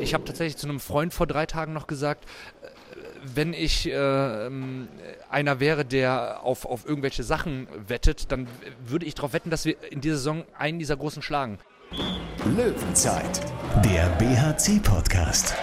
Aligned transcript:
ich 0.00 0.14
habe 0.14 0.24
tatsächlich 0.24 0.56
zu 0.56 0.68
einem 0.68 0.80
Freund 0.80 1.14
vor 1.14 1.26
drei 1.26 1.46
Tagen 1.46 1.72
noch 1.72 1.86
gesagt, 1.86 2.24
äh, 2.24 2.66
wenn 3.34 3.52
ich 3.52 3.88
äh, 3.88 4.50
einer 5.30 5.60
wäre, 5.60 5.84
der 5.84 6.42
auf, 6.42 6.64
auf 6.64 6.86
irgendwelche 6.86 7.22
Sachen 7.22 7.68
wettet, 7.86 8.32
dann 8.32 8.48
würde 8.86 9.06
ich 9.06 9.14
darauf 9.14 9.32
wetten, 9.32 9.50
dass 9.50 9.64
wir 9.64 9.76
in 9.90 10.00
dieser 10.00 10.16
Saison 10.16 10.44
einen 10.58 10.78
dieser 10.78 10.96
großen 10.96 11.22
schlagen. 11.22 11.58
Löwenzeit, 12.56 13.40
der 13.84 14.06
BHC-Podcast. 14.18 15.54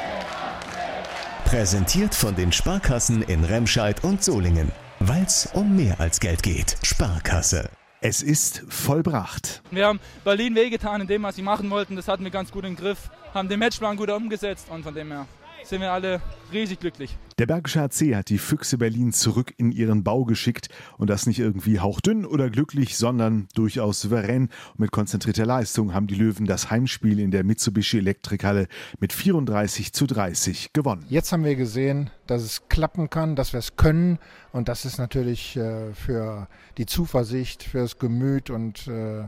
Präsentiert 1.46 2.14
von 2.14 2.36
den 2.36 2.52
Sparkassen 2.52 3.22
in 3.24 3.44
Remscheid 3.46 4.04
und 4.04 4.24
Solingen. 4.24 4.72
Weil 5.00 5.24
es 5.24 5.48
um 5.54 5.76
mehr 5.76 6.00
als 6.00 6.20
Geld 6.20 6.44
geht. 6.44 6.76
Sparkasse. 6.84 7.70
Es 8.10 8.24
ist 8.24 8.64
vollbracht. 8.70 9.62
Wir 9.70 9.86
haben 9.86 10.00
Berlin 10.24 10.56
wehgetan 10.56 11.02
in 11.02 11.08
dem, 11.08 11.24
was 11.24 11.36
sie 11.36 11.42
machen 11.42 11.70
wollten. 11.70 11.98
Das 11.98 12.08
hatten 12.08 12.24
wir 12.24 12.32
ganz 12.32 12.52
gut 12.52 12.64
im 12.64 12.78
Griff. 12.78 13.10
Haben 13.34 13.50
den 13.50 13.60
Matchplan 13.60 13.98
gut 13.98 14.10
umgesetzt 14.10 14.70
und 14.70 14.84
von 14.84 14.96
dem 14.96 15.12
her 15.12 15.28
sind 15.66 15.82
wir 15.82 15.92
alle 15.92 16.22
riesig 16.52 16.80
glücklich. 16.80 17.18
Der 17.40 17.46
Bergische 17.46 17.82
HC 17.82 18.16
hat 18.16 18.30
die 18.30 18.40
Füchse 18.40 18.78
Berlin 18.80 19.14
zurück 19.14 19.54
in 19.58 19.72
ihren 19.72 20.04
Bau 20.04 20.26
geschickt 20.26 20.70
und 20.98 21.10
das 21.10 21.28
nicht 21.28 21.40
irgendwie 21.40 21.80
hauchdünn 21.80 22.26
oder 22.26 22.50
glücklich, 22.50 22.98
sondern 22.98 23.48
durchaus 23.54 24.02
souverän. 24.02 24.50
Und 24.72 24.80
mit 24.80 24.92
konzentrierter 24.92 25.46
Leistung 25.46 25.94
haben 25.94 26.08
die 26.08 26.16
Löwen 26.16 26.48
das 26.48 26.72
Heimspiel 26.72 27.20
in 27.20 27.30
der 27.30 27.44
Mitsubishi 27.44 28.00
Elektrikhalle 28.00 28.68
mit 29.00 29.14
34 29.14 29.94
zu 29.94 30.08
30 30.08 30.74
gewonnen. 30.74 31.06
Jetzt 31.10 31.32
haben 31.32 31.44
wir 31.44 31.56
gesehen, 31.56 32.10
dass 32.26 32.42
es 32.42 32.68
klappen 32.70 33.10
kann, 33.10 33.36
dass 33.36 33.54
wir 33.54 33.60
es 33.60 33.76
können 33.76 34.18
und 34.52 34.70
das 34.70 34.86
ist 34.86 34.98
natürlich 34.98 35.56
äh, 35.56 35.94
für 35.94 36.48
die 36.78 36.88
Zuversicht, 36.88 37.62
für 37.62 37.80
das 37.80 38.00
Gemüt 38.00 38.50
und 38.50 38.88
äh, 38.88 39.20
äh 39.20 39.28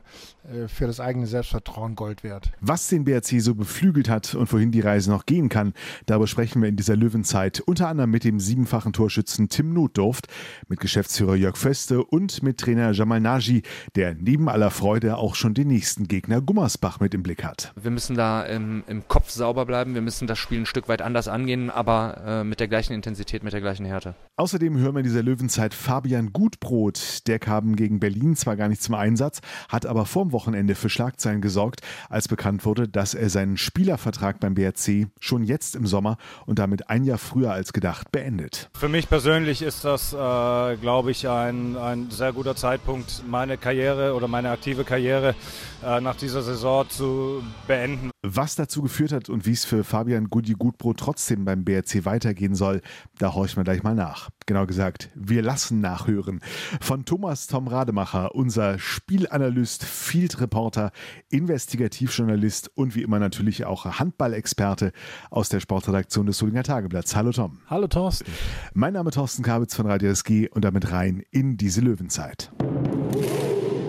für 0.67 0.87
das 0.87 0.99
eigene 0.99 1.27
Selbstvertrauen 1.27 1.95
Gold 1.95 2.23
wert. 2.23 2.51
Was 2.61 2.87
den 2.87 3.03
BRC 3.03 3.39
so 3.39 3.53
beflügelt 3.53 4.09
hat 4.09 4.33
und 4.33 4.51
wohin 4.51 4.71
die 4.71 4.81
Reise 4.81 5.11
noch 5.11 5.27
gehen 5.27 5.49
kann, 5.49 5.73
darüber 6.07 6.25
sprechen 6.25 6.61
wir 6.61 6.69
in 6.69 6.75
dieser 6.75 6.95
Löwenzeit 7.09 7.59
unter 7.61 7.87
anderem 7.87 8.11
mit 8.11 8.23
dem 8.23 8.39
siebenfachen 8.39 8.93
Torschützen 8.93 9.49
Tim 9.49 9.73
Notdurft, 9.73 10.27
mit 10.67 10.79
Geschäftsführer 10.79 11.35
Jörg 11.35 11.57
Föste 11.57 12.03
und 12.03 12.43
mit 12.43 12.59
Trainer 12.59 12.91
Jamal 12.91 13.19
Naji, 13.19 13.63
der 13.95 14.13
neben 14.13 14.47
aller 14.47 14.69
Freude 14.69 15.17
auch 15.17 15.33
schon 15.33 15.55
den 15.55 15.69
nächsten 15.69 16.07
Gegner 16.07 16.39
Gummersbach 16.39 16.99
mit 16.99 17.15
im 17.15 17.23
Blick 17.23 17.43
hat. 17.43 17.73
Wir 17.81 17.89
müssen 17.89 18.15
da 18.15 18.43
im, 18.43 18.83
im 18.85 19.07
Kopf 19.07 19.31
sauber 19.31 19.65
bleiben, 19.65 19.95
wir 19.95 20.03
müssen 20.03 20.27
das 20.27 20.37
Spiel 20.37 20.59
ein 20.59 20.65
Stück 20.67 20.87
weit 20.87 21.01
anders 21.01 21.27
angehen, 21.27 21.71
aber 21.71 22.21
äh, 22.23 22.43
mit 22.43 22.59
der 22.59 22.67
gleichen 22.67 22.93
Intensität, 22.93 23.43
mit 23.43 23.53
der 23.53 23.61
gleichen 23.61 23.87
Härte. 23.87 24.13
Außerdem 24.35 24.77
hören 24.77 24.93
wir 24.93 24.99
in 24.99 25.05
dieser 25.05 25.23
Löwenzeit 25.23 25.73
Fabian 25.73 26.31
Gutbrot. 26.31 27.27
Der 27.27 27.39
kam 27.39 27.75
gegen 27.75 27.99
Berlin 27.99 28.35
zwar 28.35 28.55
gar 28.55 28.67
nicht 28.67 28.83
zum 28.83 28.93
Einsatz, 28.93 29.41
hat 29.67 29.87
aber 29.87 30.05
vorm 30.05 30.31
Wochenende 30.31 30.75
für 30.75 30.89
Schlagzeilen 30.89 31.41
gesorgt, 31.41 31.81
als 32.07 32.27
bekannt 32.27 32.65
wurde, 32.65 32.87
dass 32.87 33.15
er 33.15 33.31
seinen 33.31 33.57
Spielervertrag 33.57 34.39
beim 34.39 34.53
BRC 34.53 35.07
schon 35.19 35.43
jetzt 35.43 35.75
im 35.75 35.87
Sommer 35.87 36.17
und 36.45 36.59
damit 36.59 36.89
ein 36.89 36.98
Jahr 37.03 37.17
früher 37.17 37.51
als 37.51 37.73
gedacht 37.73 38.11
beendet. 38.11 38.69
Für 38.77 38.89
mich 38.89 39.09
persönlich 39.09 39.61
ist 39.61 39.85
das, 39.85 40.13
äh, 40.13 40.77
glaube 40.77 41.11
ich, 41.11 41.27
ein, 41.27 41.77
ein 41.77 42.09
sehr 42.11 42.33
guter 42.33 42.55
Zeitpunkt, 42.55 43.23
meine 43.27 43.57
Karriere 43.57 44.13
oder 44.13 44.27
meine 44.27 44.49
aktive 44.51 44.83
Karriere 44.83 45.35
äh, 45.83 46.01
nach 46.01 46.15
dieser 46.15 46.41
Saison 46.41 46.89
zu 46.89 47.43
beenden. 47.67 48.11
Was 48.21 48.55
dazu 48.55 48.81
geführt 48.81 49.13
hat 49.13 49.29
und 49.29 49.45
wie 49.45 49.53
es 49.53 49.63
für 49.63 49.83
Fabian 49.83 50.29
Gudi 50.29 50.53
Gutbrot 50.53 50.97
trotzdem 50.97 51.45
beim 51.45 51.63
BRC 51.63 52.03
weitergehen 52.03 52.53
soll, 52.53 52.81
da 53.17 53.33
horchen 53.33 53.57
wir 53.57 53.63
gleich 53.63 53.81
mal 53.81 53.95
nach. 53.95 54.29
Genau 54.45 54.65
gesagt, 54.65 55.09
wir 55.15 55.41
lassen 55.41 55.79
nachhören. 55.79 56.41
Von 56.81 57.05
Thomas 57.05 57.47
Tom 57.47 57.67
Rademacher, 57.67 58.35
unser 58.35 58.77
Spielanalyst, 58.77 59.85
Field 59.85 60.41
Reporter, 60.41 60.91
Investigativjournalist 61.29 62.71
und 62.75 62.95
wie 62.95 63.03
immer 63.03 63.19
natürlich 63.19 63.65
auch 63.65 63.85
Handballexperte 63.85 64.91
aus 65.29 65.47
der 65.49 65.61
Sportredaktion 65.61 66.25
des 66.25 66.39
Solinger 66.39 66.63
Tageblatts. 66.89 67.15
Hallo 67.15 67.31
Tom. 67.31 67.59
Hallo 67.67 67.87
Thorsten. 67.87 68.31
Mein 68.73 68.93
Name 68.93 69.09
ist 69.09 69.15
Thorsten 69.15 69.43
Kabitz 69.43 69.75
von 69.75 69.85
Radio 69.85 70.09
SG 70.09 70.49
und 70.49 70.65
damit 70.65 70.91
rein 70.91 71.23
in 71.31 71.55
diese 71.57 71.81
Löwenzeit. 71.81 72.51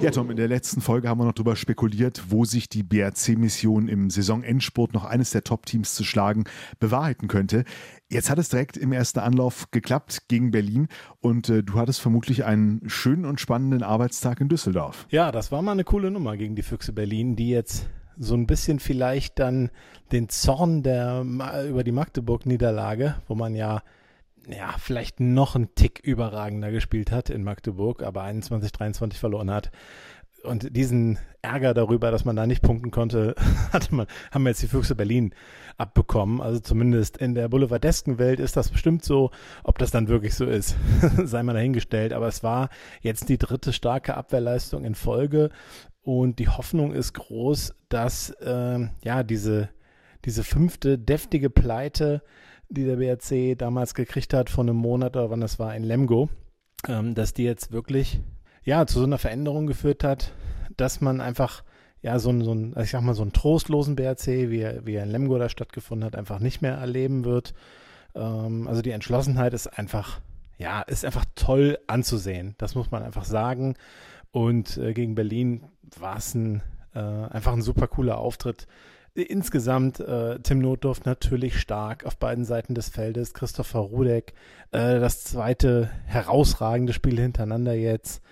Ja, 0.03 0.11
Tom, 0.11 0.31
in 0.31 0.37
der 0.37 0.49
letzten 0.49 0.81
Folge 0.81 1.09
haben 1.09 1.19
wir 1.19 1.27
noch 1.27 1.35
darüber 1.35 1.57
spekuliert, 1.57 2.23
wo 2.29 2.47
sich 2.47 2.71
die 2.71 2.83
BRC-Mission 2.83 3.87
im 3.89 4.09
Saisonendspurt 4.09 4.95
noch 4.95 5.05
eines 5.05 5.31
der 5.31 5.45
Top-Teams 5.45 5.95
zu 5.95 6.05
schlagen 6.05 6.45
bewahrheiten 6.79 7.29
könnte. 7.29 7.65
Jetzt 8.09 8.31
hat 8.31 8.39
es 8.39 8.49
direkt 8.49 8.79
im 8.79 8.93
ersten 8.93 9.19
Anlauf 9.19 9.71
geklappt 9.71 10.29
gegen 10.29 10.53
Berlin 10.53 10.89
und 11.21 11.51
äh, 11.51 11.63
du 11.63 11.75
hattest 11.75 12.01
vermutlich 12.01 12.45
einen 12.45 12.83
schönen 12.89 13.27
und 13.27 13.41
spannenden 13.41 13.83
Arbeitstag 13.83 14.41
in 14.41 14.49
Düsseldorf. 14.49 15.07
Ja, 15.11 15.33
das 15.33 15.53
war 15.53 15.61
mal 15.61 15.73
eine 15.73 15.85
coole 15.85 16.11
Nummer 16.11 16.37
gegen 16.39 16.55
die 16.55 16.63
Füchse 16.63 16.93
Berlin, 16.95 17.37
die 17.37 17.51
jetzt 17.51 17.89
so 18.19 18.35
ein 18.35 18.47
bisschen 18.47 18.81
vielleicht 18.81 19.39
dann 19.39 19.71
den 20.13 20.29
Zorn 20.29 20.83
der 20.83 21.25
über 21.69 21.85
die 21.85 21.93
Magdeburg-Niederlage, 21.93 23.17
wo 23.29 23.35
man 23.35 23.55
ja 23.55 23.83
ja, 24.49 24.75
vielleicht 24.79 25.21
noch 25.21 25.55
einen 25.55 25.75
Tick 25.75 26.01
überragender 26.01 26.71
gespielt 26.71 27.13
hat 27.13 27.31
in 27.31 27.45
Magdeburg, 27.45 28.03
aber 28.03 28.23
21, 28.23 28.73
23 28.73 29.19
verloren 29.19 29.51
hat. 29.51 29.71
Und 30.43 30.75
diesen 30.75 31.19
Ärger 31.43 31.75
darüber, 31.75 32.11
dass 32.11 32.25
man 32.25 32.35
da 32.35 32.47
nicht 32.47 32.63
punkten 32.63 32.91
konnte, 32.91 33.35
hatte 33.73 33.95
man, 33.95 34.07
haben 34.31 34.43
wir 34.45 34.51
jetzt 34.51 34.63
die 34.63 34.69
Füchse 34.69 34.95
Berlin 34.95 35.35
abbekommen. 35.77 36.41
Also 36.41 36.61
zumindest 36.61 37.19
in 37.19 37.35
der 37.35 37.49
boulevardesken 37.49 38.19
Welt 38.19 38.41
ist 38.41 38.57
das 38.57 38.71
bestimmt 38.71 39.05
so. 39.05 39.31
Ob 39.65 39.79
das 39.79 39.91
dann 39.91 40.09
wirklich 40.09 40.35
so 40.35 40.47
ist, 40.47 40.77
sei 41.25 41.43
mal 41.43 41.53
dahingestellt. 41.53 42.15
Aber 42.15 42.27
es 42.27 42.43
war 42.43 42.71
jetzt 43.03 43.29
die 43.29 43.39
dritte 43.39 43.73
starke 43.73 44.17
Abwehrleistung 44.17 44.85
in 44.85 44.95
Folge. 44.95 45.51
Und 46.11 46.41
die 46.41 46.49
Hoffnung 46.49 46.93
ist 46.93 47.13
groß, 47.13 47.73
dass 47.89 48.31
äh, 48.41 48.81
ja 49.05 49.23
diese, 49.23 49.69
diese 50.25 50.43
fünfte 50.43 50.99
deftige 50.99 51.51
Pleite 51.51 52.23
die 52.69 52.85
der 52.85 52.97
BRC 52.97 53.57
damals 53.57 53.95
gekriegt 53.95 54.35
hat 54.35 54.51
von 54.51 54.69
einem 54.69 54.77
Monat 54.77 55.17
oder 55.17 55.31
wann 55.31 55.41
das 55.41 55.61
war 55.61 55.73
in 55.77 55.85
Lemgo, 55.85 56.29
ähm, 56.89 57.15
dass 57.15 57.33
die 57.33 57.45
jetzt 57.45 57.71
wirklich 57.71 58.21
ja 58.65 58.87
zu 58.87 58.99
so 58.99 59.05
einer 59.05 59.19
Veränderung 59.19 59.69
geführt 59.69 60.03
hat, 60.03 60.33
dass 60.77 61.01
man 61.01 61.21
einfach 61.21 61.63
ja 62.03 62.19
so 62.19 62.31
ein, 62.31 62.43
so 62.43 62.55
ein 62.55 62.75
also 62.75 62.83
ich 62.83 62.91
sag 62.91 63.03
mal 63.03 63.15
so 63.15 63.23
einen 63.23 63.33
trostlosen 63.33 63.95
BRC, 63.95 64.51
wie 64.51 64.63
er, 64.63 64.85
wie 64.87 64.95
er 64.95 65.05
in 65.05 65.11
Lemgo 65.11 65.39
da 65.39 65.49
stattgefunden 65.49 66.05
hat, 66.05 66.17
einfach 66.17 66.41
nicht 66.41 66.61
mehr 66.61 66.75
erleben 66.75 67.25
wird. 67.25 67.55
Ähm, 68.17 68.67
also 68.67 68.83
die 68.83 68.91
Entschlossenheit 68.91 69.55
ist 69.55 69.69
einfach 69.69 70.21
ja 70.59 70.83
ist 70.83 71.05
einfach 71.05 71.25
toll 71.37 71.79
anzusehen. 71.87 72.57
Das 72.59 72.75
muss 72.75 72.91
man 72.91 73.05
einfach 73.05 73.25
sagen. 73.25 73.77
Und 74.33 74.77
äh, 74.77 74.93
gegen 74.93 75.15
Berlin 75.15 75.65
war 75.99 76.19
es 76.19 76.35
ein 76.35 76.63
äh, 76.95 76.99
einfach 76.99 77.53
ein 77.53 77.63
super 77.63 77.87
cooler 77.87 78.19
Auftritt 78.19 78.67
Insgesamt 79.15 79.99
äh, 79.99 80.39
Tim 80.39 80.61
Notdorf 80.61 81.05
natürlich 81.05 81.59
stark 81.59 82.07
auf 82.07 82.17
beiden 82.17 82.45
Seiten 82.45 82.75
des 82.75 82.89
Feldes. 82.91 83.35
Christopher 83.35 83.81
Rudek, 83.81 84.35
äh, 84.71 85.01
das 85.01 85.25
zweite 85.25 85.91
herausragende 86.07 86.93
Spiel 86.93 87.19
hintereinander 87.19 87.75
jetzt 87.75 88.23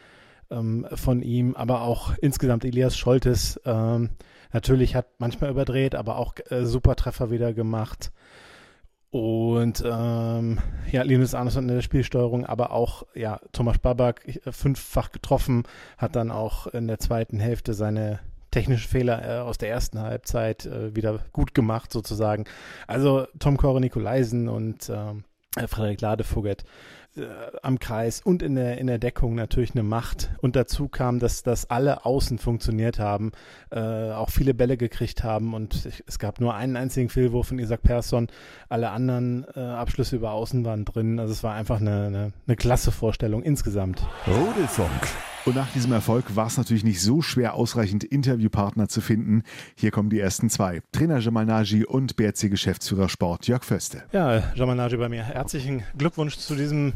ähm, 0.51 0.87
von 0.95 1.21
ihm, 1.21 1.57
aber 1.57 1.83
auch 1.83 2.15
insgesamt 2.21 2.65
Elias 2.65 2.97
Scholtes. 2.97 3.61
Ähm, 3.65 4.11
natürlich 4.53 4.95
hat 4.95 5.07
manchmal 5.19 5.51
überdreht, 5.51 5.97
aber 5.97 6.17
auch 6.17 6.35
äh, 6.49 6.65
super 6.65 6.95
Treffer 6.95 7.33
wieder 7.33 7.53
gemacht. 7.53 8.13
Und 9.11 9.83
ähm, 9.87 10.59
ja, 10.91 11.03
Linus 11.03 11.35
Arneson 11.35 11.69
in 11.69 11.75
der 11.77 11.83
Spielsteuerung, 11.83 12.45
aber 12.45 12.73
auch 12.73 13.07
ja, 13.15 13.41
Thomas 13.53 13.79
Babak 13.79 14.27
äh, 14.27 14.53
fünffach 14.53 15.13
getroffen, 15.13 15.65
hat 15.97 16.15
dann 16.15 16.31
auch 16.31 16.67
in 16.67 16.89
der 16.89 16.99
zweiten 16.99 17.41
Hälfte 17.41 17.73
seine 17.73 18.21
technische 18.51 18.89
Fehler 18.89 19.25
äh, 19.25 19.41
aus 19.41 19.59
der 19.59 19.71
ersten 19.71 19.99
Halbzeit 20.01 20.67
äh, 20.67 20.95
wieder 20.95 21.21
gut 21.33 21.55
gemacht 21.55 21.93
sozusagen. 21.93 22.45
Also 22.87 23.27
Tom 23.39 23.57
Kore 23.57 23.81
Nikolaisen 23.81 24.49
und 24.49 24.91
ähm, 24.91 25.25
äh, 25.57 25.67
Frederik 25.67 26.03
äh, 26.03 26.67
am 27.63 27.79
Kreis 27.79 28.21
und 28.23 28.43
in 28.43 28.55
der, 28.55 28.79
in 28.79 28.87
der 28.87 28.99
Deckung 28.99 29.35
natürlich 29.35 29.73
eine 29.73 29.83
Macht. 29.83 30.31
Und 30.41 30.57
dazu 30.57 30.89
kam, 30.89 31.19
dass, 31.19 31.43
dass 31.43 31.71
alle 31.71 32.05
Außen 32.05 32.39
funktioniert 32.39 32.99
haben, 32.99 33.33
äh, 33.71 33.81
auch 34.13 34.31
viele 34.31 34.55
Bälle 34.55 34.77
gekriegt 34.77 35.25
haben 35.25 35.55
und 35.55 35.87
ich, 35.87 36.05
es 36.07 36.19
gab 36.19 36.41
nur 36.41 36.55
einen 36.55 36.77
einzigen 36.77 37.09
Fehlwurf 37.09 37.49
von 37.49 37.59
Isaac 37.59 37.83
Persson. 37.83 38.29
Alle 38.69 38.91
anderen 38.91 39.47
äh, 39.55 39.61
Abschlüsse 39.61 40.17
über 40.17 40.33
Außen 40.33 40.65
waren 40.65 40.85
drin. 40.85 41.19
Also 41.19 41.33
es 41.33 41.43
war 41.43 41.55
einfach 41.55 41.81
eine, 41.81 42.07
eine, 42.07 42.33
eine 42.47 42.57
klasse 42.57 42.93
Vorstellung 42.93 43.43
insgesamt. 43.43 44.07
Rudelfunk. 44.27 44.91
Und 45.49 45.55
nach 45.55 45.73
diesem 45.73 45.93
Erfolg 45.93 46.37
war 46.37 46.49
es 46.49 46.59
natürlich 46.59 46.85
nicht 46.85 47.01
so 47.01 47.23
schwer, 47.23 47.55
ausreichend 47.55 48.05
Interviewpartner 48.05 48.89
zu 48.89 49.01
finden. 49.01 49.45
Hier 49.77 49.91
kommen 49.91 50.11
die 50.11 50.21
ersten 50.21 50.51
zwei. 50.51 50.83
Trainer 50.93 51.21
Jamal 51.21 51.47
Naji 51.47 51.87
und 51.87 52.17
BRC-Geschäftsführer 52.17 53.09
Sport 53.09 53.47
Jörg 53.47 53.65
Föste. 53.65 54.03
Ja, 54.13 54.53
Jamal 54.55 54.77
Naji 54.77 54.99
bei 54.99 55.09
mir. 55.09 55.23
Herzlichen 55.23 55.85
Glückwunsch 55.97 56.37
zu 56.37 56.55
diesem 56.55 56.93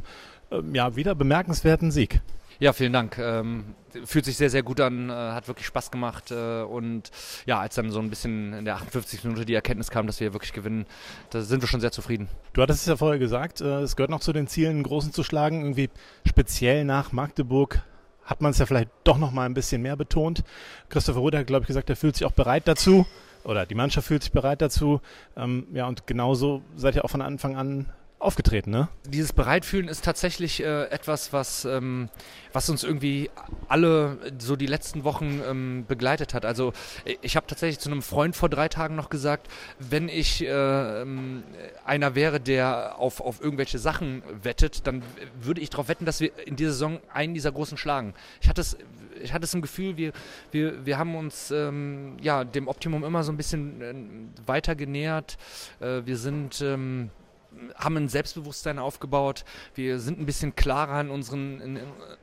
ja, 0.72 0.96
wieder 0.96 1.14
bemerkenswerten 1.14 1.90
Sieg. 1.90 2.20
Ja, 2.58 2.72
vielen 2.72 2.92
Dank. 2.92 3.18
Ähm, 3.18 3.74
fühlt 4.04 4.24
sich 4.24 4.36
sehr, 4.36 4.50
sehr 4.50 4.62
gut 4.62 4.80
an, 4.80 5.10
äh, 5.10 5.12
hat 5.12 5.48
wirklich 5.48 5.66
Spaß 5.66 5.90
gemacht. 5.90 6.30
Äh, 6.30 6.62
und 6.62 7.10
ja, 7.44 7.60
als 7.60 7.74
dann 7.74 7.90
so 7.90 7.98
ein 7.98 8.10
bisschen 8.10 8.52
in 8.52 8.64
der 8.64 8.76
58. 8.76 9.24
Minute 9.24 9.44
die 9.44 9.54
Erkenntnis 9.54 9.90
kam, 9.90 10.06
dass 10.06 10.20
wir 10.20 10.32
wirklich 10.32 10.52
gewinnen, 10.52 10.86
da 11.30 11.42
sind 11.42 11.62
wir 11.62 11.68
schon 11.68 11.80
sehr 11.80 11.92
zufrieden. 11.92 12.28
Du 12.52 12.62
hattest 12.62 12.82
es 12.82 12.86
ja 12.86 12.96
vorher 12.96 13.18
gesagt, 13.18 13.60
äh, 13.60 13.80
es 13.80 13.96
gehört 13.96 14.10
noch 14.10 14.20
zu 14.20 14.32
den 14.32 14.46
Zielen, 14.46 14.76
einen 14.76 14.82
Großen 14.84 15.12
zu 15.12 15.24
schlagen. 15.24 15.62
Irgendwie 15.62 15.90
speziell 16.24 16.84
nach 16.84 17.12
Magdeburg 17.12 17.82
hat 18.24 18.40
man 18.40 18.52
es 18.52 18.58
ja 18.58 18.66
vielleicht 18.66 18.90
doch 19.02 19.18
noch 19.18 19.32
mal 19.32 19.46
ein 19.46 19.54
bisschen 19.54 19.82
mehr 19.82 19.96
betont. 19.96 20.44
Christopher 20.88 21.20
Rüder 21.20 21.40
hat, 21.40 21.48
glaube 21.48 21.62
ich, 21.64 21.66
gesagt, 21.66 21.90
er 21.90 21.96
fühlt 21.96 22.14
sich 22.16 22.24
auch 22.24 22.32
bereit 22.32 22.68
dazu. 22.68 23.06
oder 23.44 23.66
die 23.66 23.74
Mannschaft 23.74 24.06
fühlt 24.06 24.22
sich 24.22 24.30
bereit 24.30 24.62
dazu. 24.62 25.00
Ähm, 25.36 25.66
ja, 25.72 25.88
und 25.88 26.06
genauso 26.06 26.62
seid 26.76 26.94
ihr 26.94 27.04
auch 27.04 27.10
von 27.10 27.22
Anfang 27.22 27.56
an 27.56 27.86
aufgetreten, 28.22 28.70
ne? 28.70 28.88
Dieses 29.06 29.32
Bereitfühlen 29.32 29.88
ist 29.88 30.04
tatsächlich 30.04 30.62
äh, 30.62 30.84
etwas, 30.84 31.32
was, 31.32 31.64
ähm, 31.64 32.08
was 32.52 32.70
uns 32.70 32.84
irgendwie 32.84 33.30
alle 33.68 34.18
so 34.38 34.56
die 34.56 34.66
letzten 34.66 35.04
Wochen 35.04 35.40
ähm, 35.46 35.84
begleitet 35.86 36.32
hat. 36.34 36.44
Also 36.44 36.72
ich 37.20 37.36
habe 37.36 37.46
tatsächlich 37.46 37.78
zu 37.78 37.90
einem 37.90 38.02
Freund 38.02 38.36
vor 38.36 38.48
drei 38.48 38.68
Tagen 38.68 38.94
noch 38.94 39.10
gesagt, 39.10 39.48
wenn 39.78 40.08
ich 40.08 40.44
äh, 40.44 41.02
ähm, 41.02 41.42
einer 41.84 42.14
wäre, 42.14 42.40
der 42.40 42.98
auf, 42.98 43.20
auf 43.20 43.42
irgendwelche 43.42 43.78
Sachen 43.78 44.22
wettet, 44.42 44.86
dann 44.86 45.02
würde 45.40 45.60
ich 45.60 45.70
darauf 45.70 45.88
wetten, 45.88 46.04
dass 46.04 46.20
wir 46.20 46.30
in 46.46 46.56
dieser 46.56 46.72
Saison 46.72 47.00
einen 47.12 47.34
dieser 47.34 47.52
großen 47.52 47.76
schlagen. 47.76 48.14
Ich 48.40 48.48
hatte 48.48 48.60
es 48.60 48.76
ich 49.22 49.32
hatte 49.32 49.44
es 49.44 49.54
im 49.54 49.62
Gefühl, 49.62 49.96
wir, 49.96 50.12
wir, 50.50 50.84
wir 50.84 50.98
haben 50.98 51.14
uns 51.14 51.52
ähm, 51.52 52.16
ja, 52.20 52.42
dem 52.42 52.66
Optimum 52.66 53.04
immer 53.04 53.22
so 53.22 53.30
ein 53.30 53.36
bisschen 53.36 53.80
äh, 53.80 53.94
weiter 54.48 54.74
genähert. 54.74 55.36
Äh, 55.80 56.02
wir 56.04 56.16
sind 56.16 56.60
ähm, 56.60 57.10
haben 57.76 57.96
ein 57.96 58.08
Selbstbewusstsein 58.08 58.78
aufgebaut. 58.78 59.44
Wir 59.74 59.98
sind 59.98 60.20
ein 60.20 60.26
bisschen 60.26 60.54
klarer 60.54 61.00
in 61.00 61.10
unseren 61.10 61.60
in, 61.60 61.78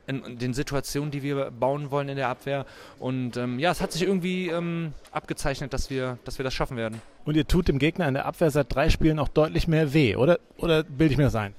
in, 0.06 0.24
in 0.24 0.38
den 0.38 0.54
Situationen, 0.54 1.10
die 1.10 1.22
wir 1.22 1.50
bauen 1.50 1.90
wollen 1.90 2.08
in 2.08 2.16
der 2.16 2.28
Abwehr. 2.28 2.66
Und 2.98 3.36
ähm, 3.36 3.58
ja, 3.58 3.70
es 3.70 3.80
hat 3.80 3.92
sich 3.92 4.02
irgendwie 4.02 4.48
ähm, 4.48 4.92
abgezeichnet, 5.12 5.72
dass 5.72 5.90
wir, 5.90 6.18
dass 6.24 6.38
wir 6.38 6.44
das 6.44 6.54
schaffen 6.54 6.76
werden. 6.76 7.00
Und 7.24 7.36
ihr 7.36 7.46
tut 7.46 7.68
dem 7.68 7.78
Gegner 7.78 8.08
in 8.08 8.14
der 8.14 8.26
Abwehr 8.26 8.50
seit 8.50 8.74
drei 8.74 8.90
Spielen 8.90 9.18
auch 9.18 9.28
deutlich 9.28 9.68
mehr 9.68 9.92
weh, 9.92 10.16
oder? 10.16 10.38
Oder 10.56 10.82
bilde 10.82 11.12
ich 11.12 11.18
mir 11.18 11.24
das 11.24 11.34
ein? 11.34 11.54